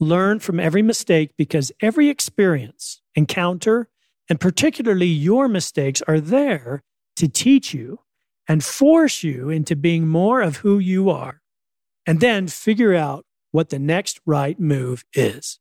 Learn 0.00 0.38
from 0.38 0.58
every 0.58 0.82
mistake 0.82 1.32
because 1.36 1.72
every 1.80 2.08
experience, 2.08 3.00
encounter, 3.14 3.88
and 4.28 4.40
particularly 4.40 5.06
your 5.06 5.48
mistakes 5.48 6.02
are 6.08 6.20
there 6.20 6.82
to 7.16 7.28
teach 7.28 7.74
you 7.74 8.00
and 8.48 8.64
force 8.64 9.22
you 9.22 9.50
into 9.50 9.76
being 9.76 10.08
more 10.08 10.40
of 10.40 10.56
who 10.58 10.78
you 10.78 11.10
are 11.10 11.40
and 12.06 12.20
then 12.20 12.48
figure 12.48 12.94
out 12.94 13.24
what 13.50 13.70
the 13.70 13.78
next 13.78 14.20
right 14.26 14.58
move 14.58 15.04
is. 15.14 15.58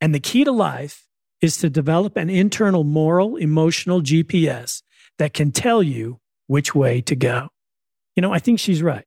And 0.00 0.14
the 0.14 0.20
key 0.20 0.44
to 0.44 0.52
life 0.52 1.06
is 1.40 1.56
to 1.58 1.70
develop 1.70 2.16
an 2.16 2.30
internal 2.30 2.84
moral, 2.84 3.36
emotional 3.36 4.02
GPS 4.02 4.82
that 5.18 5.34
can 5.34 5.52
tell 5.52 5.82
you 5.82 6.18
which 6.46 6.74
way 6.74 7.00
to 7.02 7.14
go. 7.14 7.48
You 8.16 8.22
know, 8.22 8.32
I 8.32 8.38
think 8.38 8.58
she's 8.58 8.82
right. 8.82 9.04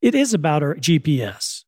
It 0.00 0.14
is 0.14 0.32
about 0.32 0.62
our 0.62 0.74
GPS. 0.76 1.64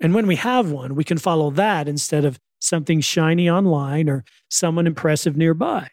And 0.00 0.14
when 0.14 0.26
we 0.26 0.36
have 0.36 0.70
one, 0.70 0.94
we 0.94 1.04
can 1.04 1.18
follow 1.18 1.50
that 1.52 1.88
instead 1.88 2.24
of 2.24 2.38
something 2.58 3.00
shiny 3.00 3.48
online 3.48 4.08
or 4.08 4.24
someone 4.48 4.86
impressive 4.86 5.36
nearby. 5.36 5.88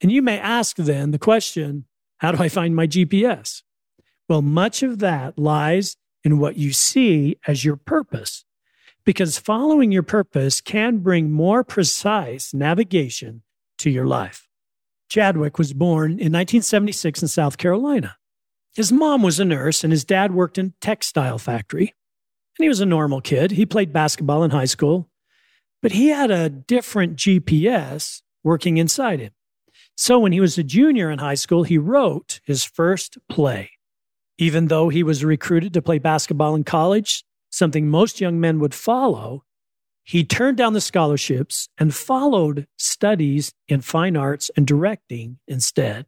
And 0.00 0.10
you 0.10 0.22
may 0.22 0.38
ask 0.38 0.76
then 0.76 1.10
the 1.10 1.18
question 1.18 1.86
how 2.18 2.32
do 2.32 2.42
I 2.42 2.48
find 2.48 2.76
my 2.76 2.86
GPS? 2.86 3.62
Well, 4.28 4.42
much 4.42 4.82
of 4.82 4.98
that 4.98 5.38
lies 5.38 5.96
in 6.24 6.38
what 6.38 6.56
you 6.56 6.72
see 6.72 7.36
as 7.46 7.64
your 7.64 7.76
purpose, 7.76 8.44
because 9.04 9.38
following 9.38 9.92
your 9.92 10.02
purpose 10.02 10.60
can 10.60 10.98
bring 10.98 11.30
more 11.30 11.64
precise 11.64 12.52
navigation 12.52 13.42
to 13.78 13.90
your 13.90 14.06
life. 14.06 14.48
Chadwick 15.08 15.58
was 15.58 15.72
born 15.72 16.12
in 16.12 16.32
1976 16.32 17.22
in 17.22 17.28
South 17.28 17.58
Carolina. 17.58 18.16
His 18.74 18.92
mom 18.92 19.22
was 19.22 19.40
a 19.40 19.44
nurse 19.44 19.82
and 19.82 19.92
his 19.92 20.04
dad 20.04 20.32
worked 20.32 20.58
in 20.58 20.74
textile 20.80 21.38
factory. 21.38 21.94
And 22.58 22.64
he 22.64 22.68
was 22.68 22.80
a 22.80 22.86
normal 22.86 23.20
kid. 23.20 23.52
He 23.52 23.66
played 23.66 23.92
basketball 23.92 24.44
in 24.44 24.50
high 24.50 24.66
school, 24.66 25.10
but 25.82 25.92
he 25.92 26.08
had 26.08 26.30
a 26.30 26.48
different 26.48 27.16
GPS 27.16 28.22
working 28.44 28.76
inside 28.76 29.18
him. 29.20 29.32
So 29.96 30.18
when 30.18 30.32
he 30.32 30.40
was 30.40 30.56
a 30.56 30.62
junior 30.62 31.10
in 31.10 31.18
high 31.18 31.34
school, 31.34 31.64
he 31.64 31.78
wrote 31.78 32.40
his 32.44 32.64
first 32.64 33.18
play. 33.28 33.70
Even 34.40 34.68
though 34.68 34.88
he 34.88 35.02
was 35.02 35.22
recruited 35.22 35.74
to 35.74 35.82
play 35.82 35.98
basketball 35.98 36.54
in 36.54 36.64
college, 36.64 37.24
something 37.50 37.86
most 37.86 38.22
young 38.22 38.40
men 38.40 38.58
would 38.58 38.74
follow, 38.74 39.44
he 40.02 40.24
turned 40.24 40.56
down 40.56 40.72
the 40.72 40.80
scholarships 40.80 41.68
and 41.76 41.94
followed 41.94 42.66
studies 42.78 43.52
in 43.68 43.82
fine 43.82 44.16
arts 44.16 44.50
and 44.56 44.66
directing 44.66 45.38
instead. 45.46 46.06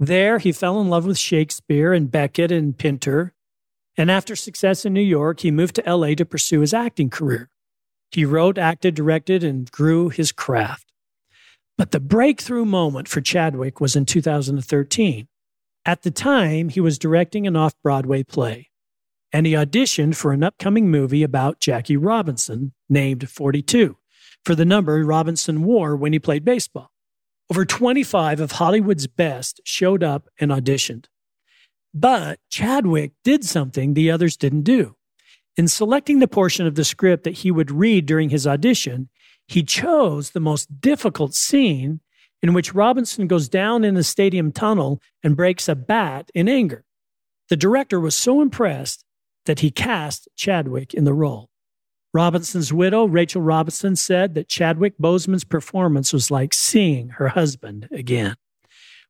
There, 0.00 0.38
he 0.38 0.52
fell 0.52 0.80
in 0.80 0.88
love 0.88 1.04
with 1.04 1.18
Shakespeare 1.18 1.92
and 1.92 2.10
Beckett 2.10 2.50
and 2.50 2.76
Pinter. 2.76 3.34
And 3.94 4.10
after 4.10 4.34
success 4.34 4.86
in 4.86 4.94
New 4.94 5.02
York, 5.02 5.40
he 5.40 5.50
moved 5.50 5.74
to 5.74 5.94
LA 5.94 6.14
to 6.14 6.24
pursue 6.24 6.60
his 6.60 6.72
acting 6.72 7.10
career. 7.10 7.50
He 8.10 8.24
wrote, 8.24 8.56
acted, 8.56 8.94
directed, 8.94 9.44
and 9.44 9.70
grew 9.70 10.08
his 10.08 10.32
craft. 10.32 10.94
But 11.76 11.90
the 11.90 12.00
breakthrough 12.00 12.64
moment 12.64 13.06
for 13.06 13.20
Chadwick 13.20 13.82
was 13.82 13.96
in 13.96 14.06
2013. 14.06 15.28
At 15.86 16.02
the 16.02 16.10
time, 16.10 16.68
he 16.68 16.80
was 16.80 16.98
directing 16.98 17.46
an 17.46 17.54
off 17.54 17.80
Broadway 17.80 18.24
play, 18.24 18.70
and 19.32 19.46
he 19.46 19.52
auditioned 19.52 20.16
for 20.16 20.32
an 20.32 20.42
upcoming 20.42 20.90
movie 20.90 21.22
about 21.22 21.60
Jackie 21.60 21.96
Robinson 21.96 22.72
named 22.88 23.30
42 23.30 23.96
for 24.44 24.56
the 24.56 24.64
number 24.64 25.04
Robinson 25.04 25.62
wore 25.62 25.94
when 25.94 26.12
he 26.12 26.18
played 26.18 26.44
baseball. 26.44 26.90
Over 27.48 27.64
25 27.64 28.40
of 28.40 28.52
Hollywood's 28.52 29.06
best 29.06 29.60
showed 29.64 30.02
up 30.02 30.28
and 30.40 30.50
auditioned. 30.50 31.04
But 31.94 32.40
Chadwick 32.50 33.12
did 33.22 33.44
something 33.44 33.94
the 33.94 34.10
others 34.10 34.36
didn't 34.36 34.62
do. 34.62 34.96
In 35.56 35.68
selecting 35.68 36.18
the 36.18 36.26
portion 36.26 36.66
of 36.66 36.74
the 36.74 36.84
script 36.84 37.22
that 37.22 37.38
he 37.38 37.52
would 37.52 37.70
read 37.70 38.06
during 38.06 38.30
his 38.30 38.44
audition, 38.44 39.08
he 39.46 39.62
chose 39.62 40.30
the 40.30 40.40
most 40.40 40.80
difficult 40.80 41.34
scene 41.34 42.00
in 42.46 42.54
which 42.54 42.74
Robinson 42.74 43.26
goes 43.26 43.48
down 43.48 43.82
in 43.82 43.94
the 43.94 44.04
stadium 44.04 44.52
tunnel 44.52 45.00
and 45.22 45.36
breaks 45.36 45.68
a 45.68 45.74
bat 45.74 46.30
in 46.32 46.48
anger. 46.48 46.84
The 47.48 47.56
director 47.56 47.98
was 47.98 48.14
so 48.14 48.40
impressed 48.40 49.04
that 49.46 49.60
he 49.60 49.70
cast 49.72 50.28
Chadwick 50.36 50.94
in 50.94 51.04
the 51.04 51.14
role. 51.14 51.50
Robinson's 52.14 52.72
widow, 52.72 53.04
Rachel 53.04 53.42
Robinson, 53.42 53.96
said 53.96 54.34
that 54.34 54.48
Chadwick 54.48 54.96
Boseman's 54.96 55.44
performance 55.44 56.12
was 56.12 56.30
like 56.30 56.54
seeing 56.54 57.10
her 57.10 57.28
husband 57.28 57.88
again. 57.90 58.36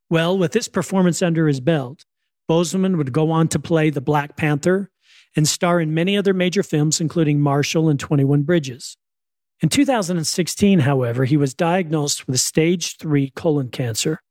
Well, 0.09 0.37
with 0.37 0.51
this 0.51 0.67
performance 0.67 1.21
under 1.21 1.47
his 1.47 1.59
belt, 1.59 2.05
Boseman 2.49 2.97
would 2.97 3.13
go 3.13 3.29
on 3.29 3.49
to 3.49 3.59
play 3.59 3.89
the 3.89 4.01
Black 4.01 4.35
Panther 4.35 4.89
and 5.35 5.47
star 5.47 5.79
in 5.79 5.93
many 5.93 6.17
other 6.17 6.33
major 6.33 6.63
films, 6.63 6.99
including 6.99 7.39
Marshall 7.39 7.87
and 7.87 7.99
21 7.99 8.43
Bridges. 8.43 8.97
In 9.61 9.69
2016, 9.69 10.79
however, 10.79 11.25
he 11.25 11.37
was 11.37 11.53
diagnosed 11.53 12.27
with 12.27 12.39
stage 12.39 12.97
3 12.97 13.31
colon 13.31 13.69
cancer. 13.69 14.21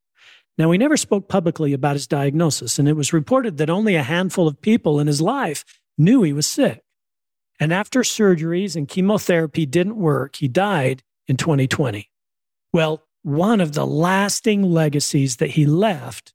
Now, 0.57 0.71
he 0.71 0.79
never 0.79 0.97
spoke 0.97 1.29
publicly 1.29 1.73
about 1.73 1.97
his 1.97 2.07
diagnosis, 2.07 2.79
and 2.79 2.89
it 2.89 2.95
was 2.95 3.13
reported 3.13 3.59
that 3.59 3.69
only 3.69 3.97
a 3.97 4.03
handful 4.03 4.47
of 4.47 4.61
people 4.61 5.01
in 5.01 5.07
his 5.07 5.21
life 5.21 5.65
knew 5.99 6.23
he 6.23 6.33
was 6.33 6.47
sick. 6.47 6.83
And 7.59 7.73
after 7.73 8.01
surgeries 8.01 8.77
and 8.77 8.89
chemotherapy 8.89 9.67
didn't 9.67 9.97
work, 9.97 10.37
he 10.37 10.49
died 10.49 11.03
in 11.27 11.37
2020. 11.37 12.09
Well, 12.73 13.03
one 13.23 13.61
of 13.61 13.73
the 13.73 13.87
lasting 13.87 14.63
legacies 14.63 15.37
that 15.37 15.51
he 15.51 15.67
left 15.67 16.33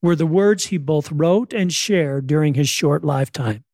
were 0.00 0.16
the 0.16 0.26
words 0.26 0.66
he 0.66 0.78
both 0.78 1.12
wrote 1.12 1.52
and 1.52 1.72
shared 1.72 2.26
during 2.26 2.54
his 2.54 2.68
short 2.68 3.04
lifetime. 3.04 3.64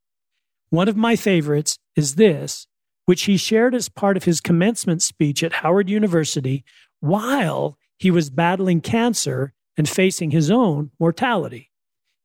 One 0.70 0.88
of 0.88 0.96
my 0.96 1.14
favorites 1.14 1.78
is 1.94 2.16
this, 2.16 2.66
which 3.06 3.24
he 3.24 3.36
shared 3.36 3.74
as 3.74 3.88
part 3.88 4.16
of 4.16 4.24
his 4.24 4.40
commencement 4.40 5.00
speech 5.00 5.42
at 5.42 5.54
Howard 5.54 5.88
University 5.88 6.64
while 7.00 7.78
he 7.98 8.10
was 8.10 8.30
battling 8.30 8.80
cancer 8.80 9.54
and 9.76 9.88
facing 9.88 10.30
his 10.30 10.50
own 10.50 10.90
mortality. 10.98 11.70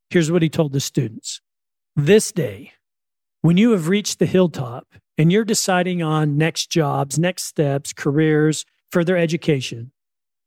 Here's 0.09 0.31
what 0.31 0.41
he 0.41 0.49
told 0.49 0.73
the 0.73 0.79
students 0.79 1.39
This 1.95 2.31
day, 2.31 2.73
when 3.41 3.57
you 3.57 3.71
have 3.71 3.87
reached 3.87 4.19
the 4.19 4.25
hilltop 4.25 4.87
and 5.17 5.31
you're 5.31 5.45
deciding 5.45 6.01
on 6.03 6.37
next 6.37 6.69
jobs, 6.69 7.17
next 7.17 7.43
steps, 7.43 7.93
careers, 7.93 8.65
further 8.91 9.15
education, 9.15 9.91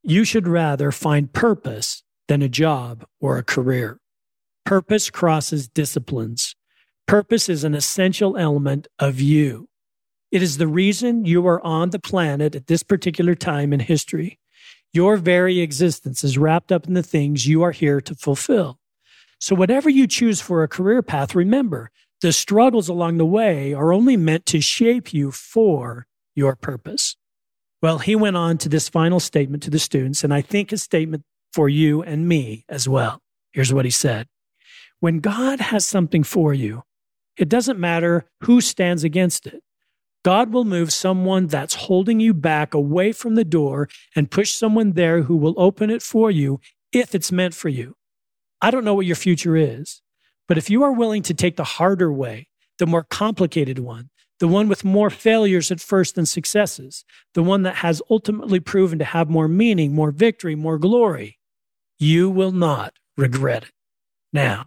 you 0.03 0.25
should 0.25 0.47
rather 0.47 0.93
find 0.93 1.33
purpose 1.33 2.03
than 2.29 2.43
a 2.43 2.49
job 2.49 3.07
or 3.21 3.39
a 3.39 3.43
career. 3.43 4.01
Purpose 4.65 5.11
crosses 5.11 5.69
disciplines. 5.69 6.57
Purpose 7.07 7.49
is 7.49 7.65
an 7.65 7.75
essential 7.75 8.37
element 8.37 8.87
of 8.99 9.21
you. 9.21 9.69
It 10.35 10.43
is 10.43 10.59
the 10.59 10.67
reason 10.67 11.25
you 11.25 11.47
are 11.47 11.65
on 11.65 11.91
the 11.91 12.01
planet 12.01 12.57
at 12.57 12.67
this 12.67 12.83
particular 12.83 13.37
time 13.37 13.73
in 13.73 13.79
history. 13.79 14.41
Your 14.93 15.17
very 15.17 15.61
existence 15.61 16.25
is 16.25 16.37
wrapped 16.37 16.73
up 16.73 16.89
in 16.89 16.95
the 16.95 17.05
things 17.05 17.47
you 17.47 17.63
are 17.63 17.71
here 17.71 18.01
to 18.01 18.17
fulfill. 18.17 18.81
So, 19.39 19.55
whatever 19.55 19.89
you 19.89 20.09
choose 20.09 20.41
for 20.41 20.65
a 20.65 20.69
career 20.69 21.03
path, 21.03 21.37
remember 21.37 21.93
the 22.21 22.33
struggles 22.33 22.89
along 22.89 23.19
the 23.19 23.25
way 23.25 23.75
are 23.75 23.93
only 23.93 24.17
meant 24.17 24.45
to 24.47 24.61
shape 24.61 25.15
you 25.15 25.31
for 25.31 26.09
your 26.35 26.57
purpose. 26.57 27.15
Well, 27.81 27.99
he 27.99 28.17
went 28.17 28.37
on 28.37 28.59
to 28.59 28.69
this 28.69 28.89
final 28.89 29.21
statement 29.21 29.63
to 29.63 29.71
the 29.71 29.79
students, 29.79 30.25
and 30.25 30.35
I 30.35 30.41
think 30.41 30.73
a 30.73 30.79
statement 30.79 31.23
for 31.53 31.69
you 31.69 32.03
and 32.03 32.27
me 32.27 32.65
as 32.69 32.89
well. 32.89 33.21
Here's 33.53 33.73
what 33.73 33.85
he 33.85 33.91
said 33.93 34.27
When 34.99 35.21
God 35.21 35.61
has 35.61 35.87
something 35.87 36.25
for 36.25 36.53
you, 36.53 36.83
it 37.37 37.49
doesn't 37.49 37.79
matter 37.79 38.25
who 38.41 38.61
stands 38.61 39.05
against 39.05 39.47
it. 39.47 39.63
God 40.25 40.55
will 40.55 40.65
move 40.65 40.91
someone 40.91 41.49
that's 41.49 41.75
holding 41.75 42.19
you 42.19 42.33
back 42.33 42.73
away 42.73 43.13
from 43.13 43.35
the 43.35 43.45
door 43.45 43.89
and 44.17 44.31
push 44.31 44.53
someone 44.53 44.93
there 44.93 45.23
who 45.23 45.37
will 45.37 45.55
open 45.59 45.91
it 45.91 46.03
for 46.03 46.31
you 46.31 46.61
if 46.93 47.15
it's 47.15 47.31
meant 47.31 47.53
for 47.53 47.69
you. 47.69 47.95
I 48.63 48.71
don't 48.71 48.85
know 48.85 48.95
what 48.95 49.05
your 49.05 49.17
future 49.17 49.55
is, 49.55 50.01
but 50.49 50.57
if 50.57 50.71
you 50.71 50.83
are 50.83 50.93
willing 50.93 51.23
to 51.25 51.35
take 51.35 51.57
the 51.57 51.65
harder 51.65 52.11
way, 52.11 52.49
the 52.79 52.87
more 52.87 53.05
complicated 53.05 53.79
one, 53.79 54.09
the 54.41 54.49
one 54.49 54.67
with 54.67 54.83
more 54.83 55.11
failures 55.11 55.71
at 55.71 55.81
first 55.81 56.15
than 56.15 56.25
successes, 56.25 57.05
the 57.35 57.43
one 57.43 57.63
that 57.63 57.77
has 57.77 58.01
ultimately 58.09 58.61
proven 58.61 58.99
to 59.01 59.05
have 59.05 59.29
more 59.29 59.47
meaning, 59.47 59.95
more 59.95 60.11
victory, 60.11 60.55
more 60.55 60.79
glory, 60.79 61.39
you 61.99 62.31
will 62.31 62.53
not 62.53 62.95
regret 63.19 63.65
it. 63.65 63.73
Now, 64.33 64.67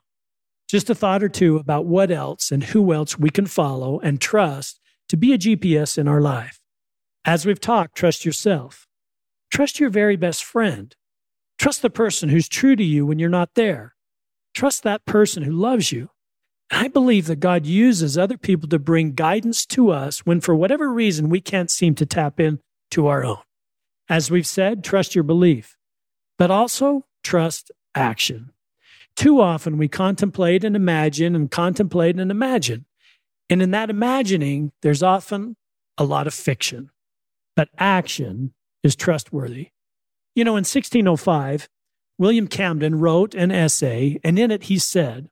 just 0.69 0.89
a 0.89 0.95
thought 0.95 1.23
or 1.23 1.29
two 1.29 1.57
about 1.57 1.85
what 1.85 2.11
else 2.11 2.51
and 2.51 2.63
who 2.63 2.93
else 2.93 3.17
we 3.17 3.31
can 3.31 3.47
follow 3.47 3.99
and 3.99 4.21
trust 4.21 4.79
to 5.09 5.17
be 5.17 5.33
a 5.33 5.37
GPS 5.37 5.97
in 5.97 6.07
our 6.07 6.21
life. 6.21 6.59
As 7.25 7.45
we've 7.45 7.59
talked, 7.59 7.95
trust 7.95 8.25
yourself. 8.25 8.87
Trust 9.51 9.79
your 9.79 9.89
very 9.89 10.15
best 10.15 10.43
friend. 10.43 10.95
Trust 11.57 11.81
the 11.81 11.89
person 11.89 12.29
who's 12.29 12.47
true 12.47 12.75
to 12.75 12.83
you 12.83 13.05
when 13.05 13.19
you're 13.19 13.29
not 13.29 13.55
there. 13.55 13.95
Trust 14.53 14.83
that 14.83 15.05
person 15.05 15.43
who 15.43 15.51
loves 15.51 15.91
you. 15.91 16.09
And 16.69 16.85
I 16.85 16.87
believe 16.87 17.27
that 17.27 17.39
God 17.39 17.65
uses 17.65 18.17
other 18.17 18.37
people 18.37 18.67
to 18.69 18.79
bring 18.79 19.13
guidance 19.13 19.65
to 19.67 19.89
us 19.91 20.25
when, 20.25 20.41
for 20.41 20.55
whatever 20.55 20.91
reason, 20.91 21.29
we 21.29 21.41
can't 21.41 21.71
seem 21.71 21.95
to 21.95 22.05
tap 22.05 22.39
in 22.39 22.59
to 22.91 23.07
our 23.07 23.23
own. 23.23 23.39
As 24.09 24.31
we've 24.31 24.47
said, 24.47 24.83
trust 24.83 25.15
your 25.15 25.23
belief, 25.23 25.77
but 26.37 26.51
also 26.51 27.05
trust 27.23 27.71
action. 27.95 28.51
Too 29.15 29.41
often 29.41 29.77
we 29.77 29.87
contemplate 29.87 30.63
and 30.63 30.75
imagine 30.75 31.35
and 31.35 31.49
contemplate 31.49 32.19
and 32.19 32.29
imagine. 32.29 32.85
And 33.49 33.61
in 33.61 33.71
that 33.71 33.89
imagining, 33.89 34.71
there's 34.81 35.03
often 35.03 35.55
a 35.97 36.03
lot 36.03 36.27
of 36.27 36.33
fiction, 36.33 36.89
but 37.55 37.69
action 37.77 38.53
is 38.83 38.95
trustworthy. 38.95 39.69
You 40.35 40.43
know, 40.43 40.51
in 40.51 40.65
1605, 40.65 41.67
William 42.19 42.47
Camden 42.47 42.99
wrote 42.99 43.33
an 43.35 43.51
essay, 43.51 44.19
and 44.23 44.37
in 44.37 44.51
it 44.51 44.63
he 44.63 44.77
said, 44.77 45.29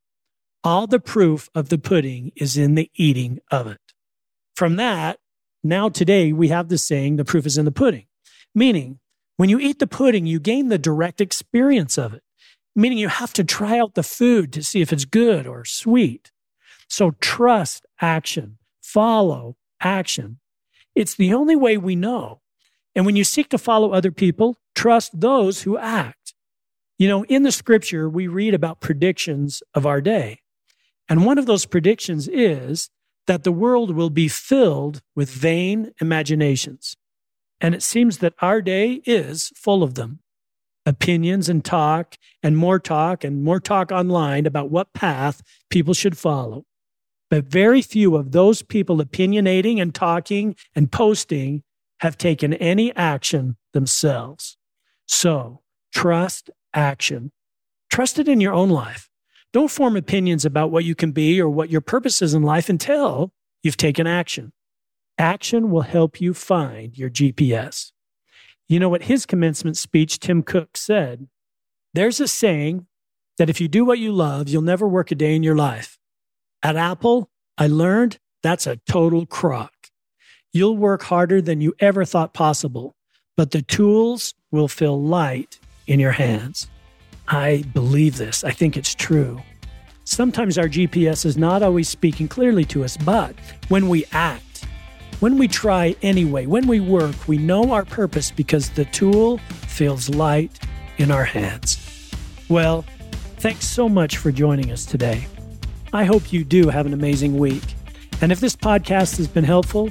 All 0.63 0.87
the 0.87 0.99
proof 0.99 1.49
of 1.53 1.69
the 1.69 1.77
pudding 1.77 2.31
is 2.35 2.57
in 2.57 2.75
the 2.75 2.89
eating 2.95 3.39
of 3.51 3.67
it. 3.67 3.79
From 4.55 4.77
that, 4.77 5.19
now 5.63 5.89
today 5.89 6.31
we 6.31 6.49
have 6.49 6.69
the 6.69 6.77
saying, 6.77 7.15
the 7.15 7.25
proof 7.25 7.45
is 7.45 7.57
in 7.57 7.65
the 7.65 7.71
pudding, 7.71 8.05
meaning 8.53 8.99
when 9.37 9.49
you 9.49 9.59
eat 9.59 9.79
the 9.79 9.87
pudding, 9.87 10.25
you 10.25 10.39
gain 10.39 10.69
the 10.69 10.77
direct 10.77 11.19
experience 11.19 11.97
of 11.97 12.13
it, 12.13 12.23
meaning 12.75 12.97
you 12.97 13.09
have 13.09 13.33
to 13.33 13.43
try 13.43 13.79
out 13.79 13.95
the 13.95 14.03
food 14.03 14.53
to 14.53 14.63
see 14.63 14.81
if 14.81 14.93
it's 14.93 15.05
good 15.05 15.45
or 15.45 15.65
sweet. 15.65 16.31
So 16.87 17.11
trust 17.19 17.85
action, 18.01 18.57
follow 18.81 19.57
action. 19.81 20.39
It's 20.95 21.15
the 21.15 21.33
only 21.33 21.55
way 21.55 21.77
we 21.77 21.95
know. 21.95 22.41
And 22.95 23.05
when 23.05 23.15
you 23.15 23.23
seek 23.23 23.49
to 23.49 23.57
follow 23.57 23.91
other 23.91 24.11
people, 24.11 24.57
trust 24.73 25.19
those 25.19 25.63
who 25.63 25.77
act. 25.77 26.33
You 26.97 27.09
know, 27.09 27.25
in 27.25 27.43
the 27.43 27.51
scripture, 27.51 28.09
we 28.09 28.27
read 28.27 28.53
about 28.53 28.79
predictions 28.79 29.61
of 29.73 29.85
our 29.85 29.99
day. 29.99 30.39
And 31.09 31.25
one 31.25 31.37
of 31.37 31.45
those 31.45 31.65
predictions 31.65 32.27
is 32.27 32.89
that 33.27 33.43
the 33.43 33.51
world 33.51 33.93
will 33.93 34.09
be 34.09 34.27
filled 34.27 35.01
with 35.15 35.29
vain 35.29 35.91
imaginations. 35.99 36.95
And 37.59 37.75
it 37.75 37.83
seems 37.83 38.19
that 38.19 38.33
our 38.41 38.61
day 38.61 39.01
is 39.05 39.51
full 39.55 39.83
of 39.83 39.95
them 39.95 40.19
opinions 40.87 41.49
and 41.49 41.65
talk, 41.65 42.15
and 42.43 42.55
more 42.55 42.77
talk, 42.77 43.23
and 43.23 43.43
more 43.43 43.59
talk 43.59 43.91
online 43.91 44.45
about 44.45 44.69
what 44.69 44.93
path 44.93 45.41
people 45.71 45.95
should 45.95 46.15
follow. 46.15 46.63
But 47.29 47.45
very 47.45 47.81
few 47.81 48.15
of 48.15 48.31
those 48.31 48.61
people 48.61 48.97
opinionating 48.97 49.81
and 49.81 49.93
talking 49.93 50.55
and 50.75 50.91
posting 50.91 51.63
have 51.99 52.17
taken 52.17 52.53
any 52.55 52.95
action 52.95 53.57
themselves. 53.73 54.57
So 55.07 55.61
trust 55.93 56.49
action. 56.73 57.31
Trust 57.89 58.19
it 58.19 58.27
in 58.27 58.41
your 58.41 58.53
own 58.53 58.69
life. 58.69 59.09
Don't 59.53 59.71
form 59.71 59.95
opinions 59.95 60.43
about 60.43 60.69
what 60.71 60.83
you 60.83 60.95
can 60.95 61.11
be 61.11 61.39
or 61.39 61.49
what 61.49 61.69
your 61.69 61.81
purpose 61.81 62.21
is 62.21 62.33
in 62.33 62.43
life 62.43 62.67
until 62.69 63.31
you've 63.63 63.77
taken 63.77 64.05
action. 64.05 64.51
Action 65.17 65.71
will 65.71 65.81
help 65.81 66.19
you 66.19 66.33
find 66.33 66.97
your 66.97 67.09
GPS. 67.09 67.91
You 68.67 68.79
know 68.79 68.89
what 68.89 69.03
his 69.03 69.25
commencement 69.25 69.77
speech, 69.77 70.19
Tim 70.19 70.43
Cook, 70.43 70.75
said? 70.75 71.27
There's 71.93 72.19
a 72.19 72.27
saying 72.27 72.87
that 73.37 73.49
if 73.49 73.61
you 73.61 73.69
do 73.69 73.85
what 73.85 73.99
you 73.99 74.11
love, 74.11 74.49
you'll 74.49 74.61
never 74.61 74.87
work 74.87 75.11
a 75.11 75.15
day 75.15 75.35
in 75.35 75.43
your 75.43 75.55
life. 75.55 75.97
At 76.65 76.77
Apple, 76.77 77.29
I 77.59 77.67
learned 77.67 78.17
that's 78.41 78.65
a 78.65 78.77
total 78.89 79.27
crock. 79.27 79.71
You'll 80.51 80.75
work 80.75 81.03
harder 81.03 81.39
than 81.39 81.61
you 81.61 81.75
ever 81.79 82.05
thought 82.05 82.33
possible, 82.33 82.95
but 83.37 83.51
the 83.51 83.61
tools 83.61 84.33
will 84.49 84.67
feel 84.67 84.99
light 84.99 85.59
in 85.85 85.99
your 85.99 86.13
hands. 86.13 86.67
I 87.27 87.65
believe 87.71 88.17
this. 88.17 88.43
I 88.43 88.49
think 88.49 88.77
it's 88.77 88.95
true. 88.95 89.43
Sometimes 90.05 90.57
our 90.57 90.67
GPS 90.67 91.23
is 91.23 91.37
not 91.37 91.61
always 91.61 91.87
speaking 91.87 92.27
clearly 92.27 92.65
to 92.65 92.83
us, 92.83 92.97
but 92.97 93.35
when 93.67 93.87
we 93.87 94.05
act, 94.11 94.65
when 95.19 95.37
we 95.37 95.47
try 95.47 95.95
anyway, 96.01 96.47
when 96.47 96.65
we 96.65 96.79
work, 96.79 97.27
we 97.27 97.37
know 97.37 97.73
our 97.73 97.85
purpose 97.85 98.31
because 98.31 98.71
the 98.71 98.85
tool 98.85 99.37
feels 99.67 100.09
light 100.09 100.59
in 100.97 101.11
our 101.11 101.25
hands. 101.25 102.11
Well, 102.49 102.85
thanks 103.37 103.67
so 103.67 103.87
much 103.87 104.17
for 104.17 104.31
joining 104.31 104.71
us 104.71 104.83
today. 104.83 105.27
I 105.95 106.03
hope 106.03 106.33
you 106.33 106.43
do 106.43 106.67
have 106.67 106.85
an 106.85 106.91
amazing 106.91 107.37
week. 107.37 107.63
And 108.19 108.29
if 108.29 108.41
this 108.41 108.53
podcast 108.53 109.15
has 109.15 109.29
been 109.29 109.45
helpful, 109.45 109.89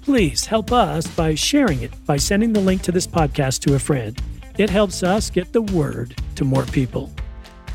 please 0.00 0.46
help 0.46 0.70
us 0.70 1.08
by 1.08 1.34
sharing 1.34 1.82
it 1.82 1.90
by 2.06 2.18
sending 2.18 2.52
the 2.52 2.60
link 2.60 2.82
to 2.82 2.92
this 2.92 3.08
podcast 3.08 3.58
to 3.62 3.74
a 3.74 3.78
friend. 3.80 4.16
It 4.58 4.70
helps 4.70 5.02
us 5.02 5.28
get 5.28 5.52
the 5.52 5.62
word 5.62 6.14
to 6.36 6.44
more 6.44 6.66
people. 6.66 7.10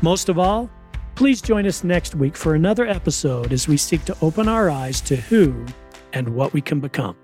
Most 0.00 0.30
of 0.30 0.38
all, 0.38 0.70
please 1.16 1.42
join 1.42 1.66
us 1.66 1.84
next 1.84 2.14
week 2.14 2.34
for 2.34 2.54
another 2.54 2.86
episode 2.86 3.52
as 3.52 3.68
we 3.68 3.76
seek 3.76 4.06
to 4.06 4.16
open 4.22 4.48
our 4.48 4.70
eyes 4.70 5.02
to 5.02 5.16
who 5.16 5.66
and 6.14 6.30
what 6.30 6.54
we 6.54 6.62
can 6.62 6.80
become. 6.80 7.14